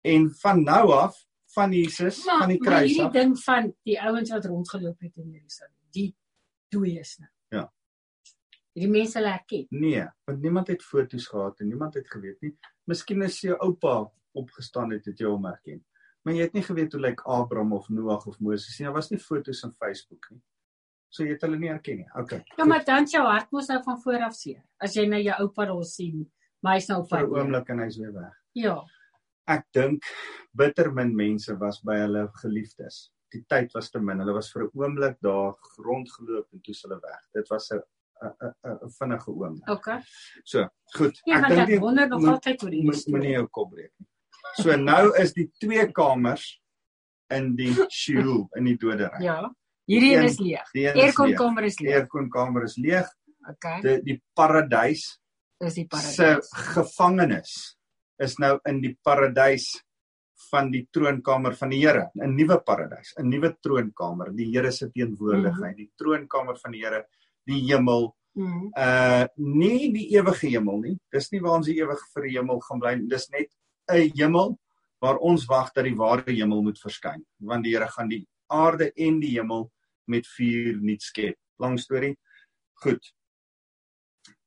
En 0.07 0.31
van 0.43 0.63
nou 0.65 0.93
af 0.95 1.19
van 1.57 1.73
Jesus 1.73 2.25
Maar, 2.27 2.45
van 2.45 2.53
die 2.53 2.59
maar 2.61 2.69
kruis 2.69 2.89
hierdie 2.91 3.07
af. 3.07 3.13
ding 3.13 3.37
van 3.43 3.73
die 3.89 3.97
ouens 4.03 4.31
wat 4.35 4.49
rondgeloop 4.51 5.01
het 5.01 5.17
in 5.17 5.31
Jerusalem, 5.31 5.77
die 5.97 6.11
dooies 6.73 7.19
nou. 7.19 7.31
Ja. 7.55 7.65
Hierdie 8.77 8.93
mense 8.93 9.19
hulle 9.19 9.33
herken. 9.33 9.67
Nee, 9.71 10.05
want 10.29 10.43
niemand 10.43 10.69
het 10.69 10.83
foto's 10.85 11.27
gehad 11.33 11.61
en 11.61 11.69
niemand 11.69 11.95
het 11.95 12.09
geweet 12.13 12.41
nie. 12.45 12.53
Miskien 12.85 13.23
as 13.23 13.41
jou 13.41 13.57
oupa 13.65 14.11
opgestaan 14.37 14.93
het 14.93 15.07
het 15.09 15.21
jy 15.21 15.31
hom 15.31 15.47
herken. 15.49 15.81
Maar 16.25 16.35
jy 16.35 16.43
het 16.49 16.53
nie 16.59 16.65
geweet 16.67 16.93
hoe 16.93 17.01
lyk 17.01 17.23
Abraham 17.25 17.73
of 17.73 17.89
Noag 17.89 18.27
of 18.27 18.41
Moses 18.41 18.79
nie. 18.79 18.87
Daar 18.89 18.97
was 18.97 19.11
nie 19.11 19.21
foto's 19.23 19.63
in 19.65 19.73
Facebook 19.79 20.27
nie. 20.31 20.43
So 21.09 21.25
jy 21.25 21.37
het 21.37 21.45
hulle 21.47 21.59
nie 21.61 21.71
herken 21.71 22.03
nie. 22.03 22.09
Okay. 22.19 22.43
Ja, 22.59 22.67
maar 22.69 22.85
dan 22.85 23.07
jou 23.09 23.23
hart 23.25 23.53
mos 23.55 23.71
nou 23.71 23.79
van 23.85 24.01
voor 24.03 24.27
af 24.27 24.35
seer. 24.35 24.61
As 24.83 24.97
jy 24.99 25.07
nou 25.09 25.23
jou 25.23 25.37
oupa 25.47 25.67
daar 25.71 25.85
sien, 25.89 26.27
maar 26.61 26.77
hy's 26.77 26.89
nou 26.91 27.01
op 27.05 27.09
vir 27.09 27.23
'n 27.23 27.31
pad. 27.31 27.39
oomblik 27.41 27.69
en 27.71 27.79
hy's 27.79 27.97
weer 27.97 28.13
weg. 28.13 28.35
Ja. 28.53 28.85
Ek 29.47 29.65
dink 29.73 30.03
bitter 30.53 30.93
min 30.93 31.15
mense 31.17 31.57
was 31.57 31.81
by 31.81 31.97
hulle 32.03 32.29
geliefdes. 32.43 33.13
Die 33.35 33.43
tyd 33.49 33.73
was 33.75 33.91
te 33.91 34.01
min. 34.01 34.19
Hulle 34.23 34.33
was 34.33 34.53
vir 34.53 34.65
'n 34.65 34.71
oomblik 34.75 35.17
daar 35.21 35.55
rondgeloop 35.77 36.53
en 36.53 36.61
toe 36.61 36.75
is 36.75 36.83
hulle 36.83 37.01
weg. 37.03 37.23
Dit 37.35 37.49
was 37.49 37.71
'n 37.73 37.83
'n 38.25 38.91
vinnige 38.99 39.31
oomblik. 39.31 39.69
Okay. 39.69 40.01
So, 40.45 40.69
goed. 40.97 41.21
Ja, 41.25 41.41
want 41.41 41.55
dink 41.55 41.69
ek 41.69 41.81
wonder 41.81 42.09
nog 42.09 42.27
altyd 42.27 42.63
oor 42.63 42.71
hierdie 42.71 42.85
moet 42.85 42.97
storie. 42.97 43.19
moenie 43.19 43.33
jou 43.33 43.47
kop 43.49 43.71
breek 43.71 43.93
nie. 43.99 44.09
So 44.55 44.77
nou 44.77 45.13
is 45.21 45.33
die 45.33 45.51
twee 45.61 45.93
kamers 45.93 46.61
in 47.31 47.55
die 47.57 47.75
Sheol 47.91 48.49
in 48.57 48.65
die 48.65 48.77
doderyk. 48.77 49.21
Ja. 49.21 49.55
Hierdie 49.87 50.17
een 50.17 50.27
is 50.27 50.39
leeg. 50.43 50.67
Is 50.75 50.95
leeg. 50.95 51.37
kamer 51.37 51.65
is 51.65 51.79
leeg. 51.79 51.95
aircon 51.95 52.31
kamer 52.31 52.67
is 52.67 52.77
leeg. 52.77 53.07
Okay. 53.51 53.81
Die 53.83 53.97
die 54.03 54.17
paradys 54.35 55.19
Dis 55.63 55.75
die 55.79 55.87
se 55.87 56.23
paradys. 56.23 56.51
gevangenes 56.75 57.53
is 58.19 58.37
nou 58.43 58.57
in 58.67 58.81
die 58.83 58.97
paradys 59.03 59.69
van 60.51 60.71
die 60.71 60.87
troonkamer 60.93 61.55
van 61.57 61.71
die 61.71 61.81
Here, 61.81 62.11
'n 62.15 62.37
nuwe 62.37 62.61
paradys, 62.65 63.15
'n 63.19 63.29
nuwe 63.29 63.57
troonkamer, 63.63 64.33
die 64.37 64.51
Here 64.53 64.71
se 64.73 64.91
teenwoordigheid, 64.91 65.77
die 65.77 65.91
troonkamer 65.97 66.57
van 66.59 66.73
die 66.73 66.85
Here, 66.85 67.07
die 67.47 67.61
hemel, 67.73 68.15
Mm. 68.37 68.71
uh 68.77 69.27
nie 69.37 69.93
die 69.93 70.11
ewige 70.13 70.47
hemel 70.49 70.81
nie. 70.81 70.99
Dis 71.11 71.31
nie 71.33 71.41
waar 71.41 71.57
ons 71.57 71.67
die 71.67 71.79
ewig 71.81 71.99
vir 72.13 72.23
die 72.23 72.35
hemel 72.37 72.61
gaan 72.61 72.81
bly 72.81 72.95
nie. 72.95 73.09
Dis 73.09 73.31
net 73.31 73.49
'n 73.89 74.11
hemel 74.15 74.59
waar 75.01 75.17
ons 75.19 75.47
wag 75.47 75.73
dat 75.73 75.85
die 75.85 75.97
ware 75.97 76.31
hemel 76.31 76.63
moet 76.63 76.79
verskyn, 76.79 77.25
want 77.41 77.65
die 77.65 77.73
Here 77.73 77.89
gaan 77.89 78.09
die 78.09 78.27
aarde 78.51 78.93
en 78.95 79.21
die 79.21 79.39
hemel 79.39 79.71
met 80.07 80.27
vuur 80.27 80.77
nuut 80.83 81.03
skep. 81.03 81.37
Lang 81.59 81.79
storie. 81.79 82.17
Goed. 82.83 83.01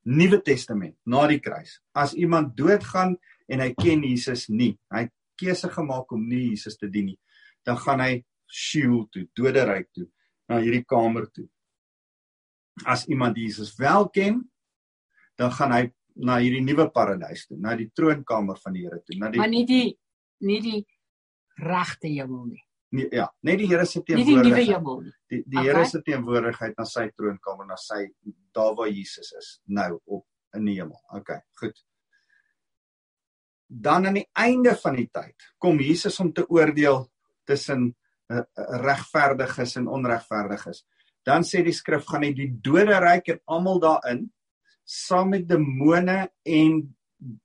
Nuwe 0.04 0.40
Testament, 0.42 0.96
na 1.04 1.26
die 1.26 1.40
kruis. 1.40 1.80
As 1.94 2.14
iemand 2.14 2.56
doodgaan 2.56 3.16
en 3.48 3.60
hy 3.60 3.74
ken 3.74 4.02
Jesus 4.02 4.48
nie, 4.48 4.78
hy 4.90 5.08
keuse 5.40 5.68
gemaak 5.72 6.12
om 6.12 6.26
nie 6.28 6.50
Jesus 6.52 6.76
te 6.76 6.88
dien 6.92 7.06
nie, 7.12 7.18
dan 7.64 7.76
gaan 7.80 8.00
hy 8.04 8.12
Sheol 8.50 9.04
toe, 9.14 9.28
doderyk 9.38 9.88
toe. 9.94 10.06
na 10.50 10.56
hierdie 10.58 10.82
kamer 10.84 11.28
toe. 11.30 11.44
As 12.84 13.04
iemand 13.06 13.36
Jesus 13.38 13.74
wel 13.78 14.08
ken, 14.10 14.40
dan 15.38 15.52
gaan 15.54 15.72
hy 15.76 15.82
na 16.26 16.38
hierdie 16.42 16.62
nuwe 16.64 16.88
paradys 16.90 17.44
toe, 17.46 17.58
na 17.60 17.76
die 17.78 17.86
troonkamer 17.94 18.58
van 18.64 18.74
die 18.74 18.82
Here 18.86 18.98
toe, 19.06 19.18
na 19.20 19.30
die 19.30 19.38
Maar 19.38 19.52
nie 19.52 19.64
die 19.68 19.98
nie 20.40 20.60
die 20.64 20.80
regte 21.60 22.08
hemel 22.08 22.46
nie. 22.48 22.62
nie, 22.96 23.06
ja, 23.14 23.28
net 23.46 23.58
die 23.60 23.68
Here 23.70 23.84
se 23.86 24.00
Nie 24.00 24.24
die 24.24 24.24
nuwe 24.24 24.42
teenwoordigheid. 24.42 24.74
hemel 24.74 25.00
nie. 25.04 25.12
Die 25.30 25.42
die 25.46 25.58
Okay. 25.60 25.68
Here 25.70 25.84
se 25.86 26.00
teenwoordigheid 26.02 26.74
na 26.78 26.84
sy 26.84 27.06
troonkamer, 27.14 27.66
na 27.70 27.76
sy 27.76 28.08
daar 28.56 28.74
waar 28.74 28.88
Jesus 28.90 29.30
is, 29.38 29.60
nou 29.66 30.00
op 30.06 30.26
in 30.56 30.64
die 30.66 30.74
hemel. 30.80 30.98
Okay, 31.14 31.38
goed. 31.60 31.78
Dan 33.70 34.06
aan 34.06 34.18
die 34.18 34.28
einde 34.34 34.74
van 34.82 34.96
die 34.98 35.08
tyd 35.12 35.50
kom 35.62 35.78
Jesus 35.80 36.18
om 36.20 36.32
te 36.34 36.42
oordeel 36.50 37.04
tussen 37.46 37.90
uh, 38.30 38.42
regverdiges 38.82 39.76
en 39.78 39.86
onregverdiges. 39.88 40.82
Dan 41.26 41.46
sê 41.46 41.62
die 41.62 41.74
skrif 41.76 42.08
gaan 42.08 42.26
hy 42.26 42.32
die 42.34 42.50
doderyk 42.50 43.30
en 43.34 43.42
almal 43.46 43.78
daarin 43.82 44.24
saam 44.82 45.36
met 45.36 45.46
demone 45.46 46.24
en 46.42 46.80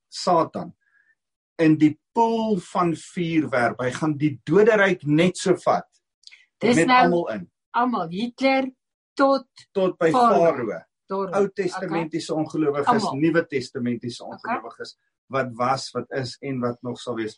Satan 0.09 0.73
in 1.61 1.75
die 1.77 1.93
poel 2.15 2.57
van 2.71 2.95
vuur 2.97 3.49
werp. 3.51 3.83
Hy 3.83 3.91
gaan 3.93 4.15
die 4.17 4.33
doderyk 4.47 5.05
net 5.05 5.38
so 5.38 5.53
vat 5.61 5.88
Dis 6.63 6.79
met 6.79 6.89
nou 6.89 7.01
almal 7.03 7.29
in 7.35 7.45
almal 7.75 8.11
Hitler 8.11 8.69
tot 9.13 9.47
tot 9.75 9.97
by 9.99 10.11
Farao. 10.15 10.81
Ou 11.38 11.47
Testamentiese 11.53 12.33
ongelowiges, 12.33 12.88
Almal. 12.89 13.19
Nuwe 13.21 13.43
Testamentiese 13.45 14.25
ongelowiges 14.25 14.95
wat 15.33 15.51
was, 15.57 15.89
wat 15.95 16.11
is 16.17 16.35
en 16.41 16.59
wat 16.63 16.81
nog 16.85 16.99
sal 17.01 17.17
wees. 17.19 17.38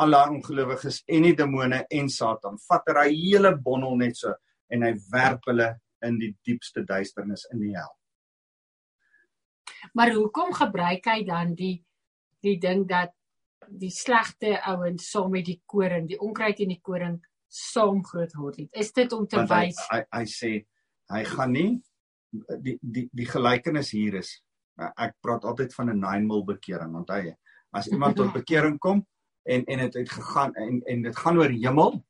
Alle 0.00 0.20
ongelowiges 0.30 1.02
en 1.08 1.24
die 1.28 1.34
demone 1.36 1.84
en 1.88 2.08
Satan 2.12 2.58
vat 2.68 2.90
hy 3.00 3.08
hele 3.14 3.54
bondel 3.56 3.96
net 4.00 4.18
so 4.18 4.34
en 4.72 4.84
hy 4.84 4.92
werp 5.12 5.46
hulle 5.50 5.70
in 6.04 6.18
die 6.20 6.32
diepste 6.44 6.84
duisternis 6.84 7.46
in 7.52 7.62
die 7.64 7.74
hel. 7.76 7.92
Maar 9.96 10.12
hoekom 10.16 10.52
gebruik 10.56 11.06
hy 11.12 11.22
dan 11.26 11.54
die 11.56 11.76
die 12.44 12.58
ding 12.62 12.84
dat 12.86 13.14
die 13.66 13.90
slegte 13.90 14.52
ouens 14.68 15.08
saam 15.10 15.32
met 15.32 15.46
die 15.48 15.58
koring, 15.66 16.04
die 16.06 16.20
onkruid 16.20 16.60
en 16.62 16.74
die 16.74 16.82
koring 16.84 17.16
saam 17.48 18.02
groot 18.04 18.34
word 18.38 18.60
het? 18.60 18.68
Is 18.76 18.92
dit 18.94 19.12
om 19.16 19.26
te 19.26 19.40
Want 19.40 19.54
hy, 19.54 19.62
wys 19.66 19.80
hy 19.90 20.00
hy 20.12 20.24
sê 20.30 20.52
hy 21.14 21.22
gaan 21.32 21.54
nie 21.54 21.70
die 22.64 22.76
die 22.82 23.06
die 23.12 23.28
gelykenis 23.28 23.92
hier 23.96 24.20
is. 24.20 24.36
Nou, 24.78 24.90
Ek 24.96 25.14
praat 25.20 25.44
altyd 25.44 25.74
van 25.74 25.90
'n 25.90 26.00
nine 26.00 26.26
mil 26.26 26.44
bekering, 26.44 26.94
onthou 26.94 27.22
jy? 27.22 27.34
As 27.72 27.88
iemand 27.88 28.16
tot 28.20 28.32
bekering 28.32 28.78
kom 28.78 29.06
en 29.44 29.64
en 29.64 29.78
dit 29.78 29.94
het 29.94 30.10
gegaan 30.10 30.54
en 30.54 30.82
en 30.86 31.02
dit 31.02 31.16
gaan 31.16 31.38
oor 31.38 31.50
hemel, 31.50 32.04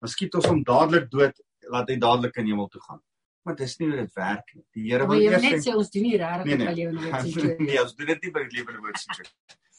dan 0.00 0.08
skiet 0.08 0.34
ons 0.34 0.46
hom 0.46 0.62
dadelik 0.64 1.10
dood, 1.10 1.34
laat 1.70 1.88
hy 1.88 1.96
dadelik 1.96 2.36
in 2.36 2.46
hemel 2.46 2.68
toe 2.68 2.80
gaan. 2.80 3.00
Maar 3.44 3.56
dis 3.56 3.78
nie 3.78 3.88
hoe 3.88 3.96
dit 3.96 4.12
werk 4.14 4.54
nie. 4.54 4.64
Die 4.74 4.90
Here 4.90 5.06
wil 5.08 5.20
eers 5.20 5.42
net 5.42 5.64
sê 5.64 5.74
ons 5.74 5.90
doen 5.90 6.02
nie 6.02 6.16
regtig 6.20 6.44
Nee, 6.44 6.56
nee, 6.56 6.66
nee. 6.66 6.74
lewende 6.74 7.10
woord 7.10 7.22
sien. 7.32 7.66
nee, 7.66 7.82
ons 7.82 7.94
doen 7.96 8.06
dit 8.06 8.22
nie 8.22 8.30
by 8.30 8.42
die 8.44 8.58
lewende 8.58 8.80
woord 8.80 8.98
sien. 8.98 9.26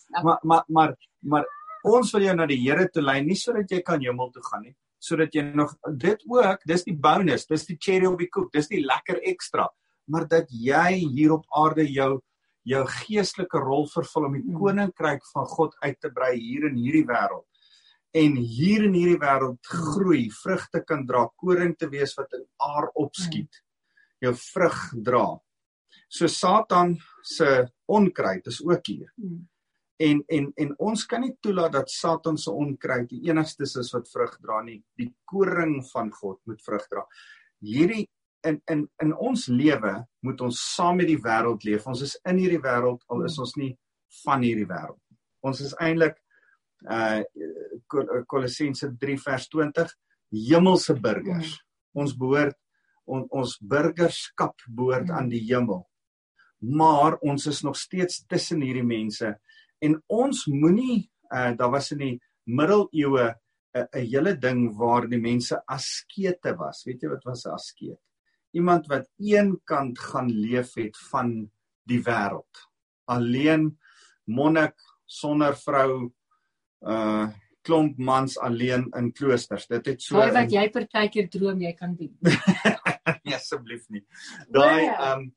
Ja. 0.10 0.24
Maar 0.24 0.40
maar 0.42 0.64
maar 0.68 0.96
maar 1.22 1.46
ons 1.86 2.12
wil 2.12 2.24
jou 2.24 2.34
na 2.36 2.46
die 2.50 2.58
Here 2.64 2.88
toe 2.90 3.02
lei 3.04 3.22
nie 3.22 3.36
sodat 3.36 3.70
jy 3.70 3.82
kan 3.86 4.02
hemel 4.02 4.32
toe 4.32 4.42
gaan 4.42 4.64
nie, 4.64 4.76
sodat 4.98 5.36
jy 5.36 5.44
nog 5.54 5.76
dit 5.98 6.24
ook, 6.28 6.64
dis 6.66 6.84
die 6.84 6.96
bonus, 6.98 7.46
dis 7.46 7.66
die 7.68 7.78
cherry 7.78 8.06
op 8.10 8.18
die 8.18 8.28
koek, 8.30 8.50
dis 8.52 8.68
die 8.68 8.82
lekker 8.82 9.20
ekstra, 9.22 9.68
maar 10.10 10.28
dat 10.28 10.50
jy 10.50 11.06
hier 11.14 11.36
op 11.38 11.46
aarde 11.56 11.86
jou 11.88 12.20
jou 12.70 12.82
geestelike 12.86 13.58
rol 13.64 13.88
vervul 13.90 14.26
om 14.28 14.34
die 14.36 14.44
Mm. 14.44 14.58
koninkryk 14.60 15.24
van 15.34 15.46
God 15.46 15.76
uit 15.82 16.00
te 16.00 16.10
brei 16.12 16.36
hier 16.38 16.68
in 16.68 16.76
hierdie 16.76 17.06
wêreld. 17.08 17.46
En 18.14 18.36
hier 18.36 18.84
in 18.84 18.94
hierdie 18.94 19.20
wêreld 19.22 19.60
groei, 19.66 20.30
vrugte 20.44 20.84
kan 20.86 21.06
dra, 21.08 21.28
koring 21.38 21.76
te 21.78 21.88
wees 21.90 22.16
wat 22.18 22.34
in 22.34 22.46
aar 22.58 22.90
opskiet. 22.96 23.62
Jou 24.22 24.34
vrug 24.36 24.94
dra. 25.04 25.40
So 26.10 26.28
Satan 26.28 26.98
se 27.24 27.68
onkruid 27.88 28.48
is 28.48 28.62
ook 28.66 28.86
hier. 28.86 29.14
En 30.00 30.24
en 30.28 30.52
en 30.56 30.76
ons 30.80 31.06
kan 31.06 31.22
nie 31.22 31.36
toelaat 31.42 31.72
dat 31.72 31.90
Satan 31.90 32.38
se 32.38 32.52
onkruid 32.52 33.10
die 33.10 33.30
enigstes 33.30 33.76
is 33.76 33.92
wat 33.94 34.10
vrug 34.10 34.38
dra 34.42 34.62
nie. 34.62 34.84
Die 34.98 35.14
koring 35.26 35.84
van 35.92 36.12
God 36.12 36.40
moet 36.46 36.62
vrug 36.62 36.88
dra. 36.88 37.06
Hierdie 37.62 38.08
in 38.48 38.62
in 38.72 38.88
in 39.04 39.14
ons 39.14 39.48
lewe 39.48 39.94
moet 40.24 40.42
ons 40.42 40.60
saam 40.76 40.98
met 40.98 41.08
die 41.08 41.20
wêreld 41.20 41.64
leef. 41.64 41.88
Ons 41.88 42.02
is 42.02 42.16
in 42.30 42.38
hierdie 42.38 42.62
wêreld 42.64 43.02
al 43.10 43.26
is 43.26 43.38
ons 43.40 43.56
nie 43.58 43.74
van 44.24 44.42
hierdie 44.42 44.68
wêreld. 44.70 45.00
Ons 45.44 45.62
is 45.62 45.74
eintlik 45.80 46.18
uh 46.90 47.22
Kol- 47.88 48.24
Kolossense 48.30 48.88
3 49.02 49.18
vers 49.18 49.48
20 49.50 49.92
hemelse 50.32 50.94
burgers. 51.02 51.58
Ons 51.94 52.14
behoort 52.16 52.56
on, 53.06 53.26
ons 53.32 53.58
burgerskap 53.62 54.56
behoort 54.68 55.10
aan 55.10 55.30
die 55.30 55.42
hemel. 55.50 55.84
Maar 56.62 57.18
ons 57.24 57.48
is 57.48 57.64
nog 57.64 57.76
steeds 57.80 58.24
tussen 58.28 58.62
hierdie 58.62 58.86
mense 58.86 59.36
en 59.82 59.96
ons 60.08 60.46
moenie 60.48 61.10
uh 61.34 61.52
daar 61.58 61.72
was 61.72 61.92
in 61.92 61.98
die 62.06 62.16
middeleeue 62.46 63.34
'n 63.76 63.86
'n 63.94 64.06
hele 64.12 64.34
ding 64.36 64.76
waar 64.78 65.08
die 65.08 65.20
mense 65.22 65.56
askete 65.68 66.56
was. 66.58 66.84
Weet 66.86 67.02
jy 67.04 67.10
wat 67.10 67.24
was 67.26 67.46
'n 67.46 67.52
askeet? 67.54 68.00
Iemand 68.52 68.88
wat 68.88 69.10
een 69.18 69.60
kant 69.64 70.00
gaan 70.00 70.30
leef 70.32 70.74
het 70.74 70.98
van 71.10 71.52
die 71.84 72.02
wêreld. 72.04 72.66
Alleen 73.06 73.80
monnik 74.24 74.76
sonder 75.06 75.58
vrou 75.58 76.12
uh 76.82 77.30
klomp 77.62 77.98
mans 77.98 78.38
alleen 78.40 78.88
in 78.98 79.12
kloosters. 79.14 79.68
Dit 79.68 79.86
het 79.86 80.02
so 80.02 80.18
Daai 80.18 80.32
wat 80.32 80.52
jy 80.52 80.70
partykeer 80.74 81.28
droom 81.30 81.60
jy 81.62 81.74
kan 81.74 81.96
doen. 81.96 82.16
Nee, 83.26 83.36
asseblief 83.36 83.84
nie. 83.90 84.06
Daai 84.50 84.86
Nee. 84.86 84.96
um 85.12 85.28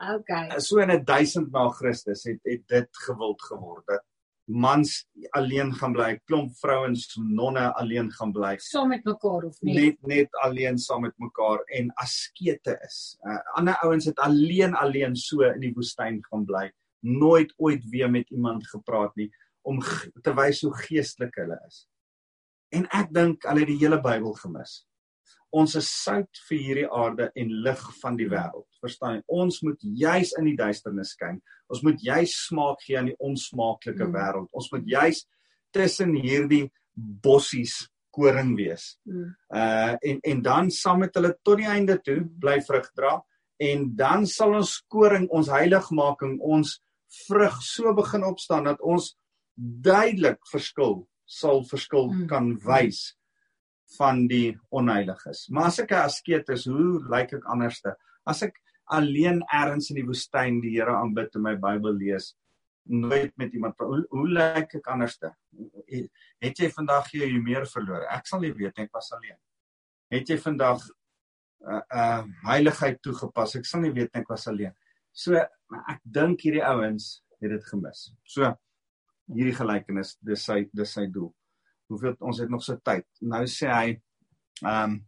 Okay. 0.00 0.58
so 0.60 0.78
in 0.80 0.90
'n 0.90 1.04
1000 1.04 1.52
na 1.52 1.68
Christus 1.68 2.24
het 2.24 2.40
het 2.42 2.66
dit 2.68 2.88
gewild 3.06 3.42
geword 3.42 3.86
dat 3.86 4.04
mans 4.50 4.94
alleen 5.36 5.70
gaan 5.78 5.92
bly, 5.94 6.10
klomp 6.26 6.54
vrouens 6.58 7.06
nonne 7.20 7.68
alleen 7.78 8.10
gaan 8.12 8.32
bly. 8.34 8.56
Saam 8.58 8.90
met 8.90 9.04
mekaar 9.04 9.46
of 9.46 9.60
nie? 9.62 9.74
net 9.74 10.00
net 10.10 10.40
alleen 10.44 10.78
saam 10.78 11.06
met 11.06 11.14
mekaar 11.22 11.62
en 11.78 11.92
askete 12.02 12.76
is. 12.86 12.98
Uh, 13.22 13.38
ander 13.60 13.78
ouens 13.86 14.08
het 14.10 14.18
alleen 14.18 14.74
alleen 14.74 15.16
so 15.16 15.46
in 15.46 15.62
die 15.62 15.72
woestyn 15.76 16.18
gaan 16.30 16.44
bly, 16.48 16.66
nooit 17.06 17.54
ooit 17.56 17.86
weer 17.90 18.10
met 18.10 18.30
iemand 18.30 18.66
gepraat 18.68 19.14
nie 19.16 19.30
om 19.62 19.80
te 20.24 20.34
wys 20.34 20.62
hoe 20.64 20.74
geestelik 20.86 21.36
hulle 21.38 21.58
is. 21.68 21.84
En 22.74 22.86
ek 22.96 23.10
dink 23.14 23.44
hulle 23.46 23.64
het 23.64 23.70
die 23.70 23.80
hele 23.82 24.00
Bybel 24.02 24.34
gemis. 24.40 24.80
Ons 25.52 25.74
is 25.74 25.88
sout 26.04 26.40
vir 26.48 26.58
hierdie 26.58 26.88
aarde 26.94 27.30
en 27.34 27.48
lig 27.64 27.80
van 28.00 28.16
die 28.16 28.28
wêreld. 28.28 28.66
Verstaan 28.80 29.16
jy? 29.16 29.22
Ons 29.28 29.62
moet 29.62 29.78
juis 29.82 30.32
in 30.38 30.44
die 30.44 30.56
duisternis 30.56 31.10
skyn. 31.16 31.40
Ons 31.68 31.82
moet 31.82 31.98
juis 32.02 32.34
smaak 32.46 32.78
gee 32.86 32.96
aan 32.98 33.06
die 33.10 33.16
onsmaaklike 33.18 34.06
Mm. 34.06 34.12
wêreld. 34.14 34.48
Ons 34.52 34.70
moet 34.72 34.86
juis 34.86 35.26
tussen 35.72 36.14
hierdie 36.14 36.70
bossies 36.96 37.88
koring 38.12 38.56
wees 38.56 38.96
Mm. 39.06 39.34
uh 39.54 39.96
en 40.02 40.20
en 40.24 40.42
dan 40.42 40.70
saam 40.70 40.98
met 41.00 41.14
hulle 41.14 41.34
tot 41.44 41.58
die 41.58 41.66
einde 41.66 41.98
toe 42.02 42.24
bly 42.40 42.58
vrug 42.60 42.88
dra 42.96 43.20
en 43.60 43.94
dan 43.96 44.26
sal 44.26 44.54
ons 44.54 44.80
koring 44.88 45.28
ons 45.30 45.48
heiligmaking 45.48 46.40
ons 46.40 46.80
vrug 47.28 47.62
so 47.62 47.94
begin 47.94 48.24
opstaan 48.24 48.64
dat 48.64 48.80
ons 48.80 49.14
duidelik 49.56 50.38
verskil 50.52 51.06
sal 51.26 51.62
verskil 51.64 52.08
Mm. 52.10 52.26
kan 52.28 52.58
wys 52.66 53.14
van 53.96 54.26
die 54.30 54.58
onheiliges. 54.70 55.48
Maar 55.48 55.70
as 55.70 55.80
ek 55.82 55.92
'n 55.92 56.06
askeet 56.06 56.48
is, 56.48 56.66
hoe 56.66 57.00
lyk 57.10 57.32
ek 57.32 57.44
anderste? 57.44 57.96
As 58.26 58.42
ek 58.42 58.60
alleen 58.84 59.42
ergens 59.52 59.90
in 59.90 59.96
die 59.96 60.06
woestyn 60.06 60.60
die 60.60 60.76
Here 60.76 60.94
aanbid 60.96 61.34
en 61.34 61.42
my 61.42 61.56
Bybel 61.56 61.94
lees, 61.94 62.34
nooit 62.90 63.36
met 63.36 63.52
iemand 63.52 63.76
praat, 63.76 63.88
hoe, 63.88 64.06
hoe 64.10 64.28
lyk 64.28 64.74
ek 64.74 64.88
anderste? 64.90 65.32
Het 66.40 66.58
jy 66.58 66.70
vandag 66.74 67.10
jou 67.14 67.42
meer 67.42 67.66
verloor? 67.66 68.06
Ek 68.10 68.26
sal 68.26 68.40
nie 68.40 68.52
weet 68.52 68.76
nie, 68.76 68.84
ek 68.84 68.94
was 68.96 69.12
alleen. 69.12 69.38
Het 70.10 70.28
jy 70.28 70.38
vandag 70.38 70.86
uh 71.60 71.82
uh 71.92 72.22
heiligheid 72.48 73.02
toegepas? 73.02 73.56
Ek 73.56 73.68
sal 73.68 73.84
nie 73.84 73.92
weet 73.92 74.10
nie, 74.14 74.22
ek 74.22 74.28
was 74.32 74.48
alleen. 74.48 74.74
So 75.12 75.36
ek 75.36 76.00
dink 76.04 76.40
hierdie 76.40 76.64
ouens 76.64 77.20
het 77.40 77.50
dit 77.50 77.64
gemis. 77.64 78.08
So 78.24 78.48
hierdie 79.30 79.54
gelykenis, 79.54 80.16
dis 80.24 80.44
sy 80.44 80.64
dis 80.74 80.96
sy 80.96 81.06
doel. 81.06 81.30
Hoeveel 81.90 82.16
ons 82.20 82.38
het 82.38 82.50
nog 82.50 82.62
so 82.64 82.78
tyd. 82.86 83.06
Nou 83.20 83.44
sê 83.50 83.70
hy 83.70 83.86
ehm 84.62 84.82
um, 84.82 84.98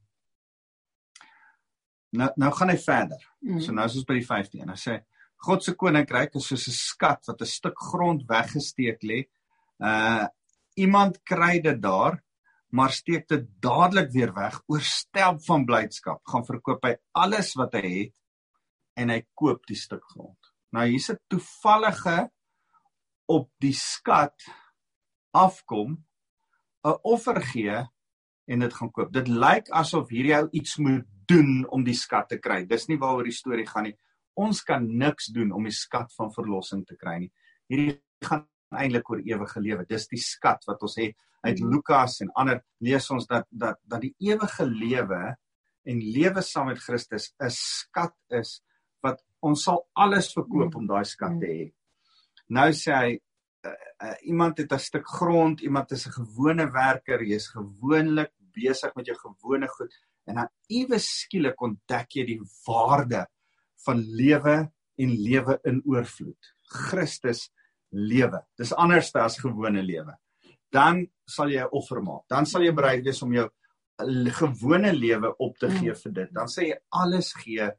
nou 2.18 2.29
nou 2.37 2.51
gaan 2.53 2.73
hy 2.73 2.77
verder. 2.77 3.23
Mm. 3.40 3.61
So 3.64 3.73
nou 3.73 3.87
is 3.88 3.97
ons 4.01 4.09
by 4.09 4.18
die 4.18 4.27
15. 4.29 4.68
Hy 4.68 4.81
sê 4.81 4.99
God 5.42 5.64
se 5.64 5.75
koninkryk 5.79 6.37
is 6.38 6.49
soos 6.51 6.68
'n 6.68 6.77
skat 6.77 7.29
wat 7.29 7.40
'n 7.40 7.55
stuk 7.57 7.79
grond 7.90 8.27
weggesteek 8.29 9.03
lê. 9.03 9.25
Uh 9.81 10.27
iemand 10.75 11.18
kry 11.25 11.61
dit 11.61 11.81
daar, 11.83 12.23
maar 12.73 12.90
steek 12.90 13.29
dit 13.29 13.45
dadelik 13.61 14.11
weer 14.11 14.33
weg, 14.33 14.62
oorstelp 14.66 15.42
van 15.45 15.66
blydskap, 15.68 16.23
gaan 16.25 16.47
verkoop 16.47 16.85
hy 16.85 16.95
alles 17.12 17.53
wat 17.61 17.75
hy 17.75 17.83
het 17.88 18.14
en 18.97 19.11
hy 19.12 19.21
koop 19.35 19.66
die 19.68 19.77
stuk 19.77 20.05
grond. 20.14 20.38
Nou 20.73 20.87
hier's 20.88 21.11
'n 21.11 21.18
toevallige 21.29 22.31
op 23.29 23.51
die 23.61 23.75
skat 23.75 24.49
afkom 25.33 26.05
'n 26.85 26.99
offer 27.03 27.40
gee 27.42 27.79
en 28.47 28.59
dit 28.59 28.75
gaan 28.75 28.90
koop. 28.90 29.12
Dit 29.12 29.29
lyk 29.29 29.71
asof 29.71 30.09
hierdie 30.11 30.37
ou 30.37 30.49
iets 30.51 30.77
moet 30.77 31.07
doen 31.31 31.66
om 31.71 31.85
die 31.85 31.97
skat 31.97 32.29
te 32.29 32.38
kry. 32.38 32.64
Dis 32.66 32.88
nie 32.90 32.99
waaroor 32.99 33.29
die 33.29 33.37
storie 33.37 33.66
gaan 33.66 33.88
nie. 33.90 33.97
Ons 34.35 34.62
kan 34.62 34.87
niks 34.99 35.31
doen 35.35 35.53
om 35.53 35.64
die 35.64 35.75
skat 35.77 36.12
van 36.16 36.33
verlossing 36.33 36.87
te 36.87 36.97
kry 36.97 37.18
nie. 37.18 37.31
Hierdie 37.71 38.01
gaan 38.25 38.47
eintlik 38.71 39.11
oor 39.11 39.23
ewige 39.25 39.61
lewe. 39.61 39.87
Dis 39.88 40.09
die 40.11 40.21
skat 40.21 40.64
wat 40.66 40.83
ons 40.83 40.97
het 41.01 41.16
uit 41.42 41.59
hmm. 41.59 41.71
Lukas 41.75 42.21
en 42.25 42.33
ander 42.38 42.62
lees 42.81 43.09
ons 43.11 43.27
dat 43.31 43.47
dat 43.51 43.81
dat 43.83 44.03
die 44.05 44.14
ewige 44.23 44.66
lewe 44.66 45.23
en 45.83 46.03
lewe 46.14 46.42
saam 46.47 46.71
met 46.71 46.83
Christus 46.83 47.33
'n 47.42 47.51
skat 47.51 48.14
is 48.31 48.61
wat 49.03 49.23
ons 49.42 49.64
sal 49.64 49.87
alles 49.92 50.33
verkoop 50.33 50.73
hmm. 50.73 50.81
om 50.83 50.87
daai 50.87 51.05
skat 51.05 51.38
te 51.40 51.47
hê. 51.47 51.64
Nou 52.49 52.71
sê 52.73 52.92
hy 52.95 53.18
uh, 53.66 53.72
uh, 54.03 54.14
iemand 54.22 54.59
het 54.59 54.72
'n 54.72 54.79
stuk 54.79 55.07
grond, 55.07 55.61
iemand 55.61 55.90
is 55.92 56.07
'n 56.07 56.12
gewone 56.12 56.70
werker, 56.70 57.22
jy's 57.22 57.48
gewoonlik 57.48 58.33
besig 58.53 58.94
met 58.94 59.07
jou 59.07 59.16
gewone 59.16 59.68
goed 59.68 59.94
en 60.27 60.35
dan 60.35 60.48
ewe 60.68 60.98
skielik 60.98 61.61
ontdek 61.61 62.11
jy 62.11 62.25
die 62.27 62.40
waarde 62.66 63.27
van 63.87 63.98
lewe 63.98 64.72
en 64.96 65.11
lewe 65.11 65.59
in 65.64 65.83
oorvloed. 65.85 66.53
Christus 66.62 67.51
lewe. 67.90 68.42
Dis 68.57 68.72
anders 68.72 69.14
as 69.14 69.40
gewone 69.40 69.83
lewe. 69.83 70.14
Dan 70.72 71.07
sal 71.27 71.51
jy 71.51 71.62
'n 71.62 71.72
offer 71.72 72.03
maak. 72.03 72.25
Dan 72.29 72.46
sal 72.46 72.62
jy 72.62 72.72
bereid 72.72 73.05
wees 73.05 73.22
om 73.22 73.33
jou 73.33 73.48
gewone 74.38 74.92
lewe 74.92 75.37
op 75.38 75.59
te 75.59 75.68
gee 75.70 75.94
vir 75.94 76.12
dit. 76.12 76.33
Dan 76.33 76.48
sê 76.48 76.68
jy 76.68 76.79
alles 76.90 77.33
gee 77.35 77.70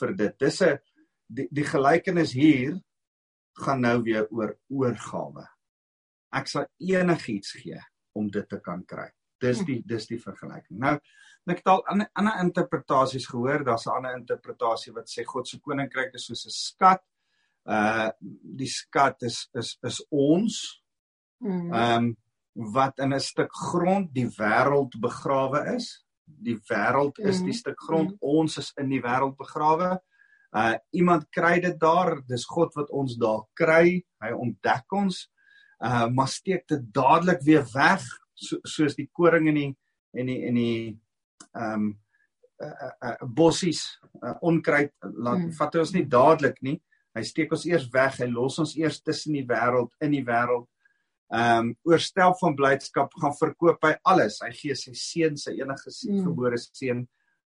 vir 0.00 0.14
dit. 0.14 0.38
Dis 0.38 0.62
'n 0.62 0.78
die, 1.28 1.48
die 1.50 1.64
gelykenis 1.64 2.32
hier 2.32 2.80
gaan 3.64 3.80
nou 3.80 4.00
weer 4.02 4.26
oor 4.30 4.56
oorgawe. 4.68 5.44
Ek 6.36 6.50
sal 6.50 6.66
enigiets 6.82 7.56
gee 7.62 7.80
om 8.16 8.28
dit 8.32 8.48
te 8.48 8.60
kan 8.60 8.84
kry. 8.84 9.08
Dis 9.40 9.60
die 9.68 9.82
dis 9.84 10.08
die 10.08 10.20
vergelyking. 10.20 10.78
Nou 10.80 10.96
ek 11.46 11.60
het 11.62 11.68
al 11.70 11.84
ander 11.92 12.08
ander 12.18 12.40
interpretasies 12.42 13.28
gehoor, 13.30 13.64
daar's 13.64 13.86
'n 13.86 13.96
ander 13.96 14.16
interpretasie 14.16 14.92
wat 14.92 15.08
sê 15.08 15.24
God 15.24 15.48
se 15.48 15.60
koninkryk 15.60 16.14
is 16.14 16.26
soos 16.26 16.46
'n 16.46 16.50
skat. 16.50 17.02
Uh 17.64 18.10
die 18.20 18.68
skat 18.68 19.22
is 19.22 19.48
is 19.54 19.78
is 19.82 20.04
ons. 20.10 20.82
Mm. 21.40 21.72
Ehm 21.72 22.04
um, 22.04 22.16
wat 22.72 22.98
in 22.98 23.12
'n 23.14 23.20
stuk 23.20 23.52
grond 23.52 24.14
die 24.14 24.28
wêreld 24.28 25.00
begrawe 25.00 25.74
is. 25.76 26.04
Die 26.24 26.58
wêreld 26.70 27.18
is 27.18 27.38
die 27.38 27.54
mm. 27.54 27.60
stuk 27.60 27.80
grond, 27.80 28.10
mm. 28.10 28.16
ons 28.20 28.56
is 28.58 28.72
in 28.76 28.88
die 28.88 29.00
wêreld 29.00 29.36
begrawe. 29.36 30.00
Uh 30.54 30.76
iemand 30.90 31.26
kry 31.34 31.58
dit 31.60 31.78
daar, 31.80 32.20
dis 32.28 32.44
God 32.46 32.74
wat 32.78 32.90
ons 32.90 33.16
daar 33.18 33.42
kry. 33.58 34.04
Hy 34.22 34.30
ontdek 34.32 34.92
ons. 34.92 35.24
Uh 35.82 36.06
maar 36.12 36.28
steek 36.28 36.66
dit 36.68 36.86
dadelik 36.94 37.42
weer 37.44 37.66
weg 37.74 38.04
so, 38.34 38.60
soos 38.62 38.96
die 38.96 39.08
koring 39.12 39.48
in 39.50 39.60
die 39.60 39.72
en 40.16 40.30
die 40.30 40.42
en 40.48 40.60
die 40.60 40.80
ehm 41.56 41.72
um, 41.72 41.86
uh, 42.62 42.68
uh, 42.68 42.92
uh, 43.10 43.26
bossies 43.36 43.82
uh, 44.22 44.36
onkruid 44.40 44.92
laat 45.02 45.42
hmm. 45.42 45.52
vat 45.58 45.74
ons 45.80 45.92
nie 45.92 46.06
dadelik 46.08 46.56
nie. 46.64 46.78
Hy 47.16 47.24
steek 47.24 47.52
ons 47.52 47.66
eers 47.68 47.86
weg. 47.92 48.18
Hy 48.20 48.28
los 48.30 48.58
ons 48.60 48.74
eers 48.76 49.00
tussen 49.04 49.36
die 49.36 49.44
wêreld 49.48 49.92
in 50.04 50.16
die 50.16 50.24
wêreld. 50.24 50.68
Ehm 51.34 51.72
um, 51.72 51.74
oorstel 51.90 52.36
van 52.40 52.56
blydskap 52.56 53.12
gaan 53.20 53.34
verkoop 53.36 53.84
hy 53.84 53.96
alles. 54.06 54.38
Hy 54.44 54.52
gee 54.54 54.76
sy 54.78 54.94
seun, 54.94 55.36
sy 55.40 55.56
enige 55.58 55.90
hmm. 55.90 56.24
gebore 56.28 56.60
seun 56.62 57.06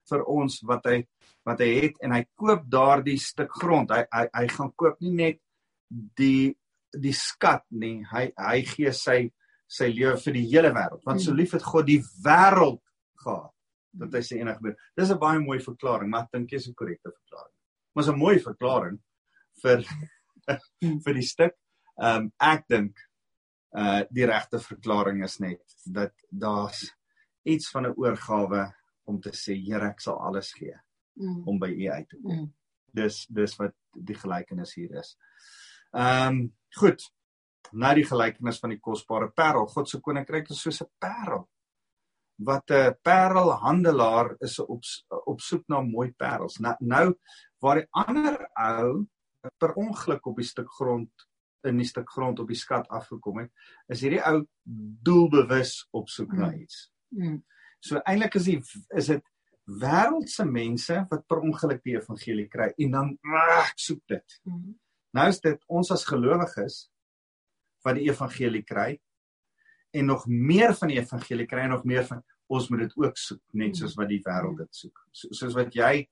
vir 0.10 0.26
ons 0.32 0.60
wat 0.70 0.86
hy 0.92 1.00
wat 1.46 1.62
hy 1.62 1.72
het 1.84 1.98
en 2.02 2.14
hy 2.16 2.24
koop 2.38 2.66
daardie 2.70 3.18
stuk 3.22 3.52
grond. 3.54 3.92
Hy 3.92 4.06
hy 4.12 4.28
hy 4.34 4.46
gaan 4.54 4.72
koop 4.76 5.02
nie 5.02 5.14
net 5.14 5.42
die 5.90 6.56
die 6.96 7.14
skat 7.14 7.66
nie. 7.70 8.00
Hy 8.12 8.30
hy 8.38 8.62
gee 8.70 8.94
sy 8.94 9.20
sy 9.68 9.90
lewe 9.94 10.16
vir 10.22 10.38
die 10.38 10.46
hele 10.50 10.72
wêreld. 10.74 11.04
Want 11.06 11.22
so 11.22 11.32
hmm. 11.32 11.40
lief 11.42 11.56
het 11.58 11.66
God 11.66 11.88
die 11.90 12.02
wêreld 12.26 12.82
gehad 13.24 13.52
dat 13.96 14.16
hy 14.18 14.22
sy 14.28 14.40
enige 14.42 14.60
gebeur. 14.60 14.78
Dis 14.98 15.12
'n 15.12 15.20
baie 15.20 15.40
mooi 15.40 15.60
verklaring, 15.64 16.10
maar 16.10 16.26
ek 16.26 16.32
dink 16.34 16.50
dit 16.50 16.60
is 16.60 16.68
'n 16.68 16.76
korrekte 16.76 17.12
verklaring. 17.12 17.54
Maar 17.96 18.10
'n 18.12 18.20
mooi 18.20 18.40
verklaring 18.40 19.00
vir 19.62 19.86
vir 21.06 21.14
die 21.14 21.30
stuk. 21.34 21.56
Ehm 22.02 22.26
um, 22.26 22.32
ek 22.40 22.66
dink 22.68 22.98
uh 23.76 24.04
die 24.12 24.26
regte 24.26 24.60
verklaring 24.60 25.24
is 25.24 25.40
net 25.40 25.64
dat 25.86 26.14
daar's 26.30 26.92
iets 27.44 27.70
van 27.72 27.88
'n 27.88 27.96
oorgawe 27.98 28.74
om 29.06 29.20
te 29.22 29.34
sê 29.36 29.56
Here 29.58 29.90
ek 29.94 30.02
sal 30.04 30.20
alles 30.28 30.52
gee 30.58 30.76
mm. 31.20 31.42
om 31.48 31.60
by 31.60 31.72
u 31.72 31.90
uit 31.92 32.10
te 32.10 32.20
kom. 32.22 32.38
Mm. 32.38 32.54
Dis 32.96 33.26
dis 33.28 33.58
wat 33.60 33.76
die 33.96 34.18
gelykenis 34.18 34.76
hier 34.80 34.96
is. 35.02 35.16
Ehm 35.96 36.40
um, 36.40 36.46
goed. 36.76 37.04
Nou 37.72 37.92
die 37.98 38.06
gelykenis 38.06 38.60
van 38.62 38.76
die 38.76 38.82
kosbare 38.84 39.32
parel. 39.34 39.68
God 39.72 39.90
se 39.90 40.00
koninkryk 40.04 40.50
is 40.54 40.62
soos 40.62 40.82
'n 40.84 40.92
parel. 41.00 41.48
Wat 42.38 42.72
'n 42.72 42.96
parelhandelaar 43.02 44.36
is 44.40 44.60
op 44.60 44.84
op 45.26 45.42
soek 45.42 45.68
na 45.68 45.82
mooi 45.82 46.12
parels. 46.12 46.60
Nou, 46.60 46.76
nou 46.80 47.16
waar 47.60 47.76
die 47.76 47.88
ander 47.92 48.50
ou 48.54 49.06
per 49.58 49.74
ongeluk 49.74 50.26
op 50.26 50.36
die 50.38 50.46
stuk 50.48 50.70
grond 50.70 51.28
in 51.64 51.78
die 51.78 51.88
stuk 51.88 52.10
grond 52.10 52.40
op 52.40 52.48
die 52.48 52.58
skat 52.58 52.88
afgekom 52.88 53.40
het, 53.40 53.52
is 53.88 54.02
hierdie 54.02 54.22
ou 54.22 54.46
doelbewus 55.08 55.88
op 55.92 56.10
soek 56.10 56.32
mm. 56.32 56.40
na 56.40 56.54
iets. 56.54 56.92
Mm. 57.10 57.44
So 57.80 58.02
eintlik 58.04 58.36
is 58.40 58.50
die 58.50 58.60
is 58.96 59.12
dit 59.14 59.24
wêreldse 59.66 60.46
mense 60.46 61.06
wat 61.10 61.26
per 61.28 61.42
ongeluk 61.42 61.82
die 61.84 61.96
evangelie 61.98 62.48
kry 62.48 62.72
en 62.78 62.92
dan 62.92 63.18
ag 63.58 63.72
soek 63.76 64.02
dit. 64.08 64.40
-hmm. 64.44 64.76
Nou 65.16 65.30
is 65.30 65.40
dit 65.40 65.64
ons 65.68 65.92
as 65.92 66.06
gelowiges 66.06 66.90
wat 67.86 67.96
die 67.96 68.10
evangelie 68.10 68.64
kry 68.64 69.00
en 69.96 70.06
nog 70.06 70.26
meer 70.28 70.74
van 70.76 70.92
die 70.92 71.00
evangelie 71.00 71.48
kry 71.48 71.60
en 71.66 71.70
nog 71.70 71.86
meer 71.88 72.06
van 72.06 72.24
ons 72.52 72.68
moet 72.70 72.86
dit 72.86 72.98
ook 72.98 73.18
soek 73.18 73.42
net 73.58 73.78
soos 73.78 73.96
wat 73.98 74.10
die 74.12 74.22
wêreld 74.26 74.58
dit 74.58 74.76
soek. 74.76 75.00
So, 75.12 75.34
soos 75.34 75.56
wat 75.58 75.74
jy 75.74 76.08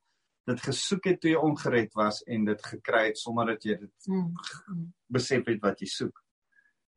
dit 0.49 0.62
gesoek 0.65 1.08
het 1.12 1.21
toe 1.21 1.32
jy 1.32 1.39
ongered 1.39 1.93
was 1.99 2.21
en 2.28 2.45
dit 2.45 2.65
gekry 2.65 3.06
het 3.10 3.19
sonder 3.19 3.54
dat 3.54 3.65
jy 3.67 3.78
dit 3.86 4.12
mm 4.12 4.91
besef 5.13 5.45
het 5.45 5.60
wat 5.62 5.78
jy 5.78 5.86
soek. 5.86 6.15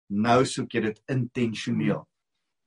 Nou 0.08 0.38
soek 0.48 0.72
jy 0.72 0.80
dit 0.86 1.00
intentioneel. 1.12 2.06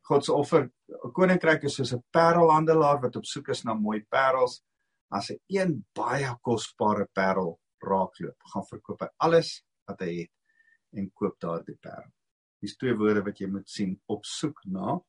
God 0.09 0.25
se 0.25 0.33
offer, 0.33 0.63
'n 1.05 1.11
koninkryk 1.13 1.63
is 1.63 1.75
soos 1.75 1.93
'n 1.93 2.03
parelhandelaar 2.11 3.01
wat 3.01 3.15
op 3.15 3.25
soek 3.25 3.49
is 3.49 3.63
na 3.63 3.73
mooi 3.73 4.01
parels. 4.09 4.63
As 5.11 5.27
hy 5.29 5.37
een 5.47 5.85
baie 5.93 6.31
kosbare 6.41 7.07
parel 7.13 7.59
raakloop, 7.81 8.37
gaan 8.53 8.65
verkoop 8.65 9.01
hy 9.01 9.09
alles 9.17 9.63
wat 9.87 10.01
hy 10.01 10.11
het 10.21 10.31
en 10.97 11.11
koop 11.13 11.39
daardie 11.39 11.77
parel. 11.81 12.11
Dis 12.61 12.75
twee 12.77 12.93
woorde 12.93 13.23
wat 13.23 13.39
jy 13.39 13.47
moet 13.47 13.69
sien 13.69 14.01
op 14.07 14.25
soek 14.25 14.65
na. 14.65 14.99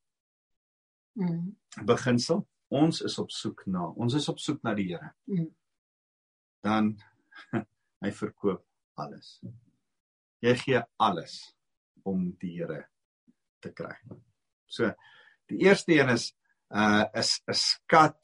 Mm. 1.19 1.57
Beginsel, 1.85 2.47
ons 2.69 3.01
is 3.01 3.19
op 3.19 3.31
soek 3.31 3.67
na. 3.67 3.89
Ons 3.97 4.15
is 4.15 4.29
op 4.29 4.39
soek 4.39 4.63
na 4.63 4.75
die 4.75 4.89
Here. 4.93 5.15
Mm. 5.25 5.51
Dan 6.63 6.97
hy 8.05 8.13
verkoop 8.13 8.65
alles. 8.95 9.41
Jy 10.41 10.55
gee 10.57 10.83
alles 10.97 11.57
om 12.05 12.31
die 12.39 12.59
Here 12.59 12.85
te 13.61 13.73
kry. 13.73 13.97
So 14.71 14.93
die 15.51 15.65
eerste 15.67 15.97
een 15.99 16.13
is 16.15 16.31
uh 16.71 17.05
is 17.13 17.43
'n 17.47 17.55
skat 17.55 18.19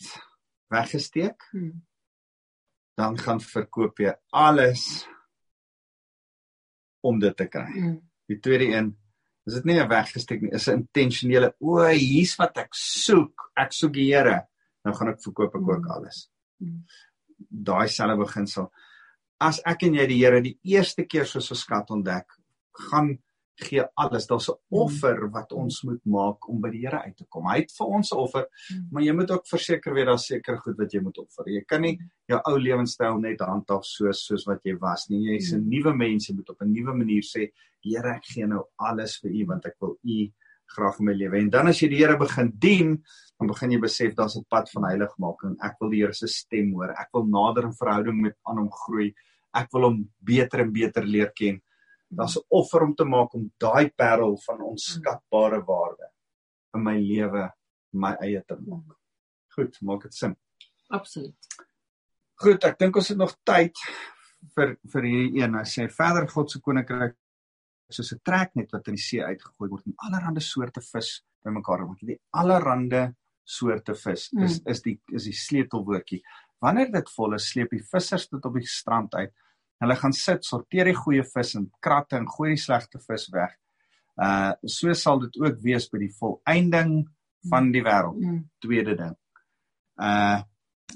weggesteek. 0.70 1.42
Hmm. 1.50 1.82
Dan 2.94 3.18
gaan 3.18 3.40
verkoop 3.40 3.98
jy 3.98 4.14
alles 4.30 5.06
om 7.00 7.18
dit 7.18 7.36
te 7.36 7.46
kry. 7.46 7.70
Hmm. 7.72 7.98
Die 8.26 8.38
tweede 8.40 8.70
een 8.72 8.94
is 9.46 9.54
dit 9.54 9.64
nie 9.64 9.80
'n 9.80 9.88
weggesteek 9.88 10.40
nie, 10.42 10.52
is 10.52 10.68
'n 10.68 10.86
intentionele 10.86 11.54
o, 11.60 11.86
hier's 11.86 12.36
wat 12.36 12.58
ek 12.58 12.74
soek. 12.74 13.50
Ek 13.56 13.72
soek 13.72 13.92
die 13.92 14.14
Here. 14.14 14.48
Nou 14.84 14.94
gaan 14.94 15.08
ek 15.08 15.22
verkoop 15.22 15.54
ek 15.54 15.68
ook 15.68 15.84
hmm. 15.84 15.90
alles. 15.90 16.30
Hmm. 16.58 16.84
Daai 17.36 17.88
selfe 17.88 18.16
beginsel. 18.16 18.72
As 19.40 19.60
ek 19.64 19.82
en 19.82 19.94
jy 19.94 20.06
die 20.06 20.24
Here 20.24 20.40
die 20.40 20.58
eerste 20.62 21.04
keer 21.04 21.26
soos 21.26 21.50
'n 21.50 21.54
skat 21.54 21.90
ontdek, 21.90 22.26
gaan 22.72 23.18
gee 23.56 23.84
alles. 23.94 24.26
Daar's 24.26 24.48
'n 24.48 24.52
hmm. 24.52 24.78
offer 24.82 25.30
wat 25.30 25.52
ons 25.52 25.82
moet 25.82 26.04
maak 26.04 26.48
om 26.48 26.60
by 26.60 26.70
die 26.70 26.84
Here 26.86 27.02
uit 27.02 27.16
te 27.16 27.24
kom. 27.28 27.46
Hy 27.48 27.58
het 27.60 27.72
vir 27.72 27.86
ons 27.86 28.12
'n 28.12 28.16
offer, 28.16 28.46
hmm. 28.68 28.88
maar 28.92 29.02
jy 29.02 29.12
moet 29.12 29.30
ook 29.30 29.46
verseker 29.46 29.94
weet 29.94 30.06
daar's 30.06 30.26
seker 30.26 30.58
goed 30.58 30.76
wat 30.78 30.92
jy 30.92 31.00
moet 31.00 31.18
offer. 31.18 31.48
Jy 31.48 31.64
kan 31.64 31.80
nie 31.80 31.98
jou 32.28 32.40
ou 32.44 32.58
lewenstyl 32.58 33.18
net 33.20 33.40
handhaaf 33.40 33.84
soos 33.84 34.26
soos 34.26 34.44
wat 34.46 34.60
jy 34.64 34.76
was 34.78 35.08
nie. 35.08 35.32
Jy's 35.32 35.52
'n 35.52 35.60
hmm. 35.60 35.68
nuwe 35.68 35.96
mens, 35.96 36.28
jy 36.28 36.34
moet 36.34 36.50
op 36.50 36.60
'n 36.62 36.72
nuwe 36.72 36.94
manier 36.94 37.22
sê, 37.22 37.52
Here, 37.82 38.16
ek 38.16 38.24
gee 38.24 38.46
nou 38.46 38.64
alles 38.78 39.20
vir 39.20 39.30
U 39.30 39.46
want 39.46 39.66
ek 39.66 39.76
wil 39.80 39.96
U 40.02 40.32
graag 40.74 40.98
in 40.98 41.04
my 41.06 41.12
lewe. 41.12 41.38
En 41.38 41.50
dan 41.50 41.68
as 41.68 41.80
jy 41.80 41.88
die 41.88 41.98
Here 41.98 42.16
begin 42.18 42.52
dien, 42.58 43.04
dan 43.38 43.48
begin 43.48 43.70
jy 43.70 43.78
besef 43.80 44.14
daar's 44.14 44.36
'n 44.36 44.44
pad 44.50 44.70
van 44.70 44.84
heiligmaking. 44.84 45.56
Ek 45.62 45.76
wil 45.80 45.90
die 45.90 46.00
Here 46.00 46.12
se 46.12 46.26
stem 46.26 46.72
hoor. 46.72 46.90
Ek 46.90 47.08
wil 47.12 47.26
nader 47.26 47.64
in 47.64 47.72
verhouding 47.72 48.20
met 48.20 48.34
aan 48.44 48.58
hom 48.58 48.70
groei. 48.70 49.14
Ek 49.54 49.68
wil 49.72 49.82
hom 49.82 50.10
beter 50.20 50.60
en 50.60 50.72
beter 50.72 51.04
leer 51.04 51.30
ken 51.32 51.62
daar's 52.16 52.36
'n 52.36 52.44
offer 52.48 52.82
om 52.82 52.94
te 52.94 53.04
maak 53.04 53.34
om 53.34 53.50
daai 53.58 53.90
parel 53.90 54.36
van 54.46 54.60
onskatbare 54.60 55.64
waarde 55.64 56.10
in 56.74 56.82
my 56.82 56.98
lewe 56.98 57.52
my 57.92 58.12
eie 58.20 58.42
te 58.46 58.56
maak. 58.66 58.96
Goed, 59.56 59.80
maak 59.80 60.02
dit 60.02 60.14
sin. 60.14 60.36
Absoluut. 60.88 61.46
Goed, 62.34 62.64
ek 62.64 62.78
dink 62.78 62.96
ons 62.96 63.08
het 63.08 63.18
nog 63.18 63.36
tyd 63.44 63.78
vir 64.54 64.76
vir 64.92 65.02
hierdie 65.02 65.42
een. 65.42 65.54
Hy 65.54 65.64
sê 65.64 65.88
verder 65.88 66.28
God 66.28 66.50
se 66.50 66.60
koninkryk 66.60 67.16
soos 67.88 68.12
'n 68.12 68.20
treknet 68.22 68.72
wat 68.72 68.88
in 68.88 68.94
die 68.94 69.02
see 69.02 69.22
uitgegooi 69.22 69.70
word 69.70 69.86
en 69.86 69.94
allerlei 69.96 70.40
soorte 70.40 70.80
vis 70.80 71.22
bymekaar 71.44 71.86
maak. 71.86 72.02
Die 72.02 72.20
allerlei 72.32 73.14
soorte 73.46 73.94
vis. 73.94 74.28
Is 74.42 74.60
is 74.66 74.82
die 74.82 75.00
is 75.14 75.24
die 75.24 75.32
sleutelwoordjie. 75.32 76.22
Wanneer 76.60 76.90
dit 76.92 77.10
vol 77.14 77.34
is, 77.34 77.48
sleep 77.48 77.70
die 77.70 77.84
vissers 77.92 78.28
dit 78.28 78.44
op 78.44 78.54
die 78.54 78.66
strand 78.66 79.14
uit. 79.14 79.32
Hulle 79.82 79.96
gaan 79.96 80.12
sit, 80.16 80.44
sorteer 80.44 80.84
die 80.88 80.94
goeie 80.96 81.24
vis 81.24 81.54
in 81.58 81.70
kratte 81.84 82.16
en 82.16 82.28
gooi 82.28 82.54
die 82.54 82.60
slegte 82.62 82.98
vis 82.98 83.28
weg. 83.32 83.52
Uh 84.16 84.52
so 84.64 84.92
sal 84.96 85.20
dit 85.20 85.36
ook 85.42 85.58
wees 85.62 85.88
by 85.92 85.98
die 85.98 86.12
volëinding 86.20 86.92
van 87.50 87.72
die 87.72 87.82
wêreld. 87.84 88.20
Mm. 88.20 88.44
Tweede 88.64 88.96
ding. 88.96 89.16
Uh 90.00 90.42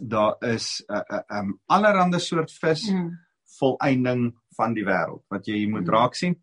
daar 0.00 0.36
is 0.40 0.82
'n 0.88 0.94
uh, 0.94 1.02
'n 1.10 1.14
uh, 1.14 1.38
um, 1.38 1.60
allerlei 1.66 2.18
soort 2.20 2.52
vis 2.52 2.90
Mm. 2.90 3.10
volëinding 3.60 4.34
van 4.56 4.74
die 4.74 4.84
wêreld 4.84 5.22
wat 5.28 5.46
jy 5.46 5.66
moet 5.68 5.86
Mm. 5.86 5.90
raak 5.94 6.14
sien. 6.14 6.36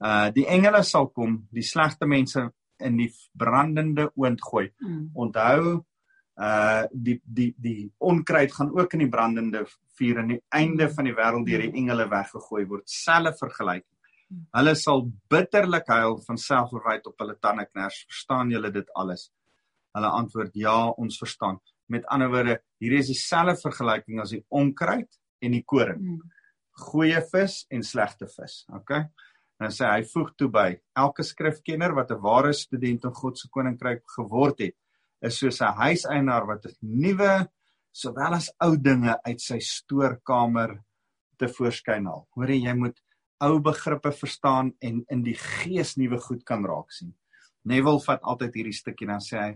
Uh 0.00 0.30
die 0.30 0.46
engele 0.46 0.82
sal 0.82 1.08
kom, 1.10 1.46
die 1.50 1.62
slegte 1.62 2.06
mense 2.06 2.52
in 2.78 2.96
die 2.96 3.12
brandende 3.32 4.10
oond 4.14 4.40
gooi. 4.42 4.72
Mm. 4.78 5.10
Onthou 5.14 5.84
uh 6.40 6.84
die 6.92 7.20
die 7.24 7.52
die 7.58 7.92
onkruid 7.98 8.52
gaan 8.52 8.72
ook 8.78 8.94
in 8.94 9.04
die 9.04 9.10
brandende 9.12 9.66
vuur 9.98 10.18
aan 10.18 10.32
die 10.32 10.42
einde 10.48 10.88
van 10.88 11.04
die 11.04 11.14
wêreld 11.16 11.46
deur 11.46 11.64
die 11.66 11.74
engele 11.82 12.08
weggegooi 12.08 12.64
word. 12.66 12.88
Selfe 12.88 13.34
vergelyking. 13.38 13.88
Hulle 14.56 14.74
sal 14.80 15.04
bitterlik 15.28 15.88
huil 15.92 16.16
van 16.26 16.38
selfverwyd 16.40 17.06
op 17.06 17.18
hulle 17.20 17.36
tande 17.40 17.66
kners. 17.68 18.04
Verstaan 18.08 18.50
julle 18.50 18.70
dit 18.72 18.88
alles? 18.96 19.28
Hulle 19.92 20.08
antwoord 20.08 20.54
ja, 20.56 20.76
ons 20.96 21.18
verstaan. 21.20 21.58
Met 21.92 22.06
ander 22.08 22.30
woorde, 22.32 22.60
hier 22.80 22.94
is 22.96 23.10
dieselfde 23.12 23.58
vergelyking 23.60 24.22
as 24.22 24.32
die 24.32 24.44
onkruid 24.48 25.10
en 25.44 25.52
die 25.52 25.64
koring. 25.68 26.00
Mm. 26.00 26.22
Goeie 26.88 27.20
vis 27.28 27.66
en 27.68 27.84
slegte 27.84 28.28
vis. 28.32 28.62
Okay? 28.72 29.04
Dan 29.60 29.74
sê 29.74 29.90
hy 29.90 30.06
voeg 30.08 30.32
toe 30.40 30.48
by: 30.50 30.70
Elke 30.98 31.26
skrifkenner 31.26 31.92
wat 31.94 32.10
'n 32.10 32.22
ware 32.22 32.52
student 32.52 33.04
in 33.04 33.14
God 33.14 33.38
se 33.38 33.48
koninkryk 33.48 34.02
geword 34.16 34.58
het, 34.64 34.76
is 35.22 35.38
soos 35.38 35.60
'n 35.60 35.74
huiseienaar 35.78 36.46
wat 36.46 36.66
'n 36.66 36.76
nuwe 36.82 37.48
sowel 37.92 38.34
as 38.34 38.50
ou 38.60 38.76
dinge 38.76 39.16
uit 39.24 39.40
sy 39.40 39.58
stoorkamer 39.60 40.82
te 41.38 41.48
voorskyn 41.48 42.06
haal. 42.06 42.26
Hoor 42.34 42.48
jy, 42.50 42.62
jy 42.66 42.74
moet 42.74 43.00
ou 43.40 43.58
begrippe 43.60 44.12
verstaan 44.12 44.72
en 44.80 45.04
in 45.10 45.22
die 45.22 45.34
gees 45.34 45.96
nuwe 45.96 46.18
goed 46.18 46.44
kan 46.44 46.64
raak 46.64 46.90
sien. 46.92 47.14
Neville 47.64 48.00
vat 48.00 48.22
altyd 48.22 48.54
hierdie 48.54 48.72
stukkie 48.74 49.06
dan 49.06 49.20
sê 49.20 49.38
hy 49.38 49.52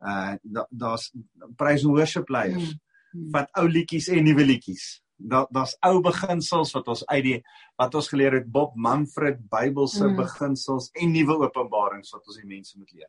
uh 0.00 0.36
da, 0.44 0.66
daar's 0.70 1.12
praise 1.56 1.84
and 1.84 1.94
worship 1.96 2.28
leiers 2.30 2.74
Mm. 3.14 3.30
vat 3.32 3.48
ou 3.56 3.66
liedjies 3.66 4.08
en 4.12 4.24
nuwe 4.24 4.44
liedjies. 4.44 5.00
Daar 5.16 5.46
daar's 5.50 5.76
ou 5.82 6.00
beginsels 6.02 6.72
wat 6.74 6.88
ons 6.88 7.06
uit 7.06 7.24
die 7.24 7.42
wat 7.78 7.94
ons 7.94 8.08
geleer 8.08 8.32
het 8.34 8.52
Bob 8.52 8.74
Manfred 8.76 9.38
Bybelse 9.50 10.04
Mm. 10.04 10.10
mm. 10.10 10.16
beginsels 10.16 10.90
en 10.94 11.12
nuwe 11.12 11.38
openbarings 11.46 12.10
wat 12.12 12.26
ons 12.26 12.36
die 12.36 12.46
mense 12.46 12.78
moet 12.78 12.92
leer. 12.92 13.08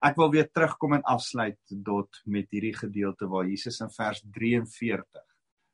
Ek 0.00 0.16
wil 0.16 0.30
weer 0.32 0.48
terugkom 0.48 0.94
en 0.96 1.02
afsluit 1.04 1.58
tot 1.84 2.20
met 2.24 2.48
hierdie 2.54 2.72
gedeelte 2.76 3.28
waar 3.28 3.44
Jesus 3.48 3.80
in 3.84 3.90
vers 3.92 4.22
43. 4.32 5.24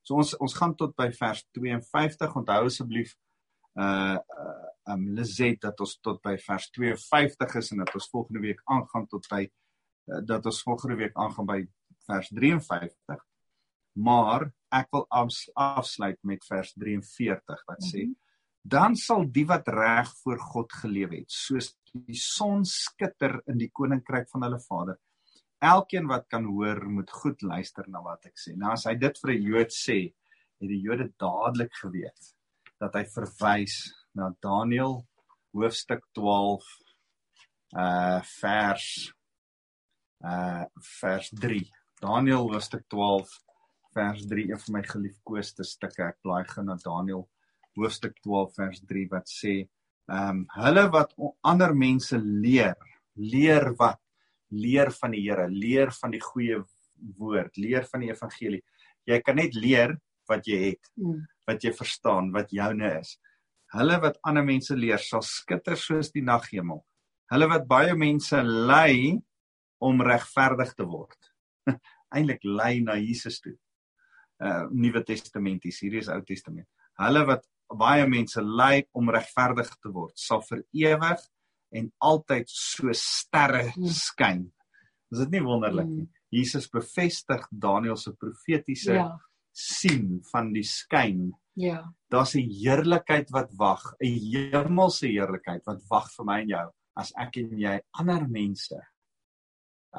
So 0.06 0.18
ons 0.18 0.34
ons 0.42 0.54
gaan 0.58 0.74
tot 0.78 0.96
by 0.98 1.10
vers 1.14 1.44
52. 1.54 2.34
Onthou 2.42 2.64
asseblief 2.66 3.14
uh 3.78 4.16
uh 4.18 4.64
um 4.94 5.06
Lizet 5.18 5.60
dat 5.60 5.80
ons 5.82 5.96
tot 5.98 6.20
by 6.22 6.36
vers 6.38 6.68
52 6.70 7.56
is 7.60 7.70
en 7.74 7.82
dat 7.82 7.94
ons 7.98 8.10
volgende 8.12 8.40
week 8.44 8.60
aangaan 8.70 9.06
tot 9.10 9.26
by 9.30 9.40
uh, 9.46 10.20
dat 10.22 10.46
ons 10.46 10.62
volgende 10.62 10.96
week 11.00 11.14
aangaan 11.14 11.46
by 11.46 11.60
vers 12.06 12.28
53. 12.30 13.24
Maar 13.98 14.50
ek 14.74 14.90
wil 14.92 15.06
afs, 15.08 15.46
afsluit 15.54 16.18
met 16.22 16.44
vers 16.46 16.72
43 16.78 17.66
wat 17.66 17.82
sê 17.82 18.06
Mhm. 18.06 18.14
dan 18.66 18.96
sal 18.96 19.24
die 19.30 19.46
wat 19.46 19.68
reg 19.68 20.10
voor 20.22 20.38
God 20.38 20.72
gelewe 20.72 21.16
het 21.22 21.30
soos 21.30 21.74
die 22.06 22.18
son 22.20 22.64
skitter 22.64 23.40
in 23.50 23.58
die 23.58 23.70
koninkryk 23.72 24.28
van 24.32 24.46
hulle 24.46 24.60
Vader. 24.62 24.98
Elkeen 25.64 26.08
wat 26.10 26.26
kan 26.28 26.44
hoor 26.44 26.82
moet 26.90 27.10
goed 27.10 27.42
luister 27.42 27.86
na 27.88 28.02
wat 28.04 28.26
ek 28.28 28.36
sê. 28.40 28.54
Nou 28.56 28.72
as 28.74 28.84
hy 28.86 28.94
dit 29.00 29.20
vir 29.22 29.32
'n 29.32 29.46
Jood 29.50 29.72
sê, 29.72 29.98
het 30.60 30.68
die 30.68 30.80
Jode 30.80 31.12
dadelik 31.20 31.72
geweet 31.82 32.32
dat 32.80 32.94
hy 32.96 33.04
verwys 33.04 33.76
na 34.16 34.30
Daniël 34.44 35.00
hoofstuk 35.56 36.04
12 36.16 36.64
uh 37.76 38.20
vers 38.40 39.12
uh 40.24 40.64
vers 41.00 41.30
3. 41.30 41.62
Daniël 42.00 42.48
hoofstuk 42.52 42.84
12 42.92 43.32
vers 43.96 44.26
3 44.28 44.50
een 44.50 44.60
van 44.60 44.76
my 44.76 44.82
geliefkoeste 44.82 45.64
stukke. 45.64 46.04
Ek 46.04 46.20
blaai 46.22 46.44
gou 46.44 46.64
na 46.64 46.76
Daniël 46.82 47.24
hoofstuk 47.76 48.16
12 48.24 48.54
vers 48.56 48.80
3 48.92 49.08
wat 49.12 49.32
sê 49.32 49.56
ehm 50.08 50.30
um, 50.30 50.42
hulle 50.54 50.88
wat 50.94 51.14
ander 51.42 51.74
mense 51.74 52.18
leer, 52.18 52.76
leer 53.16 53.72
wat? 53.78 54.00
Leer 54.50 54.92
van 54.94 55.10
die 55.10 55.24
Here, 55.24 55.48
leer 55.50 55.90
van 55.90 56.12
die 56.14 56.20
goeie 56.22 56.60
woord, 57.18 57.56
leer 57.58 57.84
van 57.90 58.04
die 58.04 58.10
evangelie. 58.12 58.62
Jy 59.06 59.20
kan 59.22 59.36
net 59.36 59.54
leer 59.54 59.96
wat 60.28 60.46
jy 60.46 60.58
het, 60.70 60.90
Mm. 60.96 61.26
wat 61.46 61.62
jy 61.62 61.72
verstaan, 61.72 62.32
wat 62.32 62.50
joune 62.50 62.98
is. 63.00 63.18
Hulle 63.74 64.00
wat 64.00 64.18
ander 64.22 64.44
mense 64.44 64.74
leer, 64.76 64.98
sal 64.98 65.22
skitter 65.22 65.76
soos 65.76 66.12
die 66.12 66.22
naghemel. 66.22 66.84
Hulle 67.30 67.48
wat 67.48 67.66
baie 67.66 67.94
mense 67.94 68.42
lei 68.42 69.20
om 69.80 70.00
regverdig 70.00 70.74
te 70.74 70.84
word. 70.84 71.18
Eintlik 72.14 72.44
lei 72.44 72.80
na 72.80 72.94
Jesus 72.94 73.40
toe. 73.40 73.56
Uh 74.38 74.66
Nuwe 74.70 75.02
Testamenties, 75.04 75.80
hierdie 75.82 75.98
is 75.98 76.08
Ou 76.08 76.20
Testament. 76.22 76.68
Hulle 76.98 77.24
wat 77.26 77.44
baie 77.74 78.06
mense 78.06 78.40
lei 78.42 78.84
om 78.94 79.10
regverdig 79.10 79.70
te 79.82 79.90
word, 79.92 80.12
sal 80.18 80.42
vir 80.42 80.62
ewig 80.72 81.20
en 81.72 81.92
altyd 82.00 82.48
so 82.48 82.92
sterre 82.92 83.72
Mm. 83.76 83.88
skyn. 83.88 84.52
Is 85.12 85.18
dit 85.18 85.30
nie 85.30 85.40
wonderlik 85.40 85.86
nie? 85.86 86.02
Mm. 86.02 86.12
Jesus 86.30 86.68
bevestig 86.68 87.46
Daniël 87.50 87.96
se 87.96 88.12
profetiese 88.12 88.94
Ja. 88.94 89.18
sien 89.52 90.22
van 90.32 90.52
die 90.52 90.62
skyn 90.64 91.32
Ja. 91.56 91.82
daar's 92.10 92.34
'n 92.36 92.48
heerlikheid 92.50 93.30
wat 93.30 93.50
wag, 93.58 93.94
'n 94.00 94.06
hemelse 94.52 95.06
heerlikheid 95.06 95.62
wat 95.66 95.80
wag 95.90 96.10
vir 96.16 96.24
my 96.24 96.40
en 96.40 96.48
jou 96.48 96.70
as 96.96 97.12
ek 97.18 97.36
en 97.38 97.58
jy 97.58 97.80
ander 97.98 98.28
mense 98.28 98.76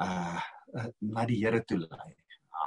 uh, 0.00 0.40
uh 0.74 0.86
na 1.00 1.24
die 1.24 1.38
Here 1.44 1.62
toe 1.64 1.78
lei. 1.78 2.14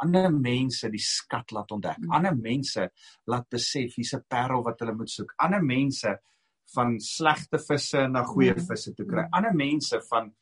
Ander 0.02 0.32
mense 0.32 0.90
die 0.90 1.02
skat 1.04 1.52
laat 1.52 1.72
ontdek. 1.72 2.00
Mm. 2.00 2.12
Ander 2.12 2.36
mense 2.36 2.90
laat 3.28 3.50
besef 3.50 3.96
hier's 3.96 4.14
'n 4.14 4.24
parel 4.28 4.64
wat 4.64 4.80
hulle 4.80 4.96
moet 4.96 5.10
soek. 5.10 5.34
Ander 5.38 5.64
mense 5.64 6.20
van 6.76 7.00
slegte 7.00 7.60
visse 7.60 8.08
na 8.08 8.24
goeie 8.24 8.54
Mm. 8.56 8.68
visse 8.68 8.94
toe 8.96 9.06
kry. 9.06 9.26
Mm. 9.28 9.34
Ander 9.34 9.56
mense 9.56 10.02
van 10.10 10.34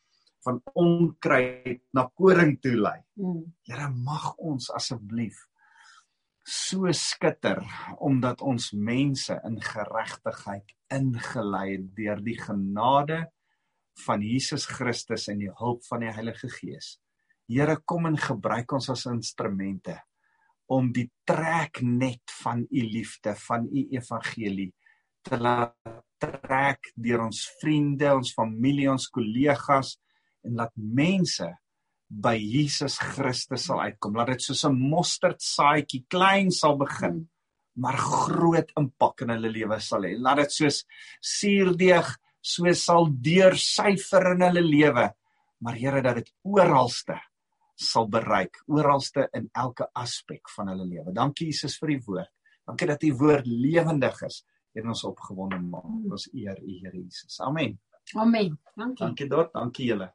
van 0.45 0.61
onkruid 0.73 1.81
na 1.93 2.07
koring 2.15 2.61
toe 2.61 2.75
lei. 2.75 2.99
Here 3.67 3.89
mag 3.89 4.35
ons 4.37 4.69
asseblief 4.71 5.35
so 6.49 6.89
skitter 6.91 7.61
omdat 8.01 8.41
ons 8.41 8.71
mense 8.73 9.35
in 9.45 9.59
geregtigheid 9.61 10.71
ingelei 10.93 11.75
het 11.75 11.89
deur 11.97 12.23
die 12.25 12.37
genade 12.39 13.19
van 14.05 14.23
Jesus 14.23 14.65
Christus 14.65 15.27
en 15.29 15.43
die 15.43 15.51
hulp 15.59 15.83
van 15.89 16.05
die 16.05 16.13
Heilige 16.15 16.49
Gees. 16.49 16.97
Here 17.49 17.79
kom 17.85 18.05
en 18.05 18.17
gebruik 18.17 18.75
ons 18.77 18.91
as 18.93 19.07
instrumente 19.09 19.95
om 20.69 20.91
die 20.93 21.07
treknet 21.25 22.21
van 22.43 22.61
u 22.61 22.81
liefde, 22.85 23.33
van 23.47 23.65
u 23.65 23.87
evangelie 23.95 24.69
te 25.25 25.37
laat 25.37 25.73
trek 26.21 26.91
deur 26.93 27.23
ons 27.25 27.39
vriende, 27.61 28.11
ons 28.13 28.33
familie, 28.35 28.89
ons 28.91 29.07
kollegas 29.09 29.95
en 30.45 30.59
laat 30.59 30.75
mense 30.75 31.47
by 32.09 32.35
Jesus 32.37 32.99
Christus 33.01 33.65
sal 33.69 33.81
uitkom. 33.81 34.17
Laat 34.17 34.35
dit 34.35 34.45
soos 34.45 34.65
'n 34.65 34.77
mosterdsaadjie 34.77 36.05
klein 36.09 36.51
sal 36.51 36.77
begin, 36.77 37.15
Mm. 37.15 37.27
maar 37.81 37.97
groot 37.97 38.71
impak 38.77 39.21
in 39.21 39.29
hulle 39.29 39.49
lewe 39.49 39.79
sal 39.79 40.01
hê. 40.01 40.17
Laat 40.17 40.37
dit 40.37 40.51
soos 40.51 40.85
suurdeeg 41.21 42.17
so 42.41 42.73
sal 42.73 43.07
deursyfer 43.09 44.31
in 44.35 44.41
hulle 44.41 44.61
lewe. 44.61 45.13
Maar 45.61 45.75
Here 45.75 46.01
dat 46.01 46.15
dit 46.15 46.31
oralste 46.43 47.19
sal 47.79 48.09
bereik, 48.11 48.59
oralste 48.67 49.27
in 49.37 49.47
elke 49.55 49.87
aspek 49.95 50.49
van 50.55 50.73
hulle 50.73 50.85
lewe. 50.87 51.13
Dankie 51.15 51.49
Jesus 51.49 51.77
vir 51.79 51.93
die 51.95 52.01
woord. 52.05 52.31
Dankie 52.67 52.89
dat 52.91 53.03
u 53.07 53.13
woord 53.21 53.47
lewendig 53.47 54.21
is 54.27 54.41
en 54.77 54.91
ons 54.91 55.03
opgewonde 55.07 55.59
maak. 55.63 55.87
Ons 56.11 56.27
eer 56.33 56.59
u 56.59 56.75
Here 56.81 56.97
Jesus. 56.97 57.39
Amen. 57.45 57.77
Amen. 58.15 58.57
Dankie. 58.75 59.05
Dankie 59.05 59.29
dort, 59.31 59.53
dankie 59.53 59.89
julle. 59.91 60.11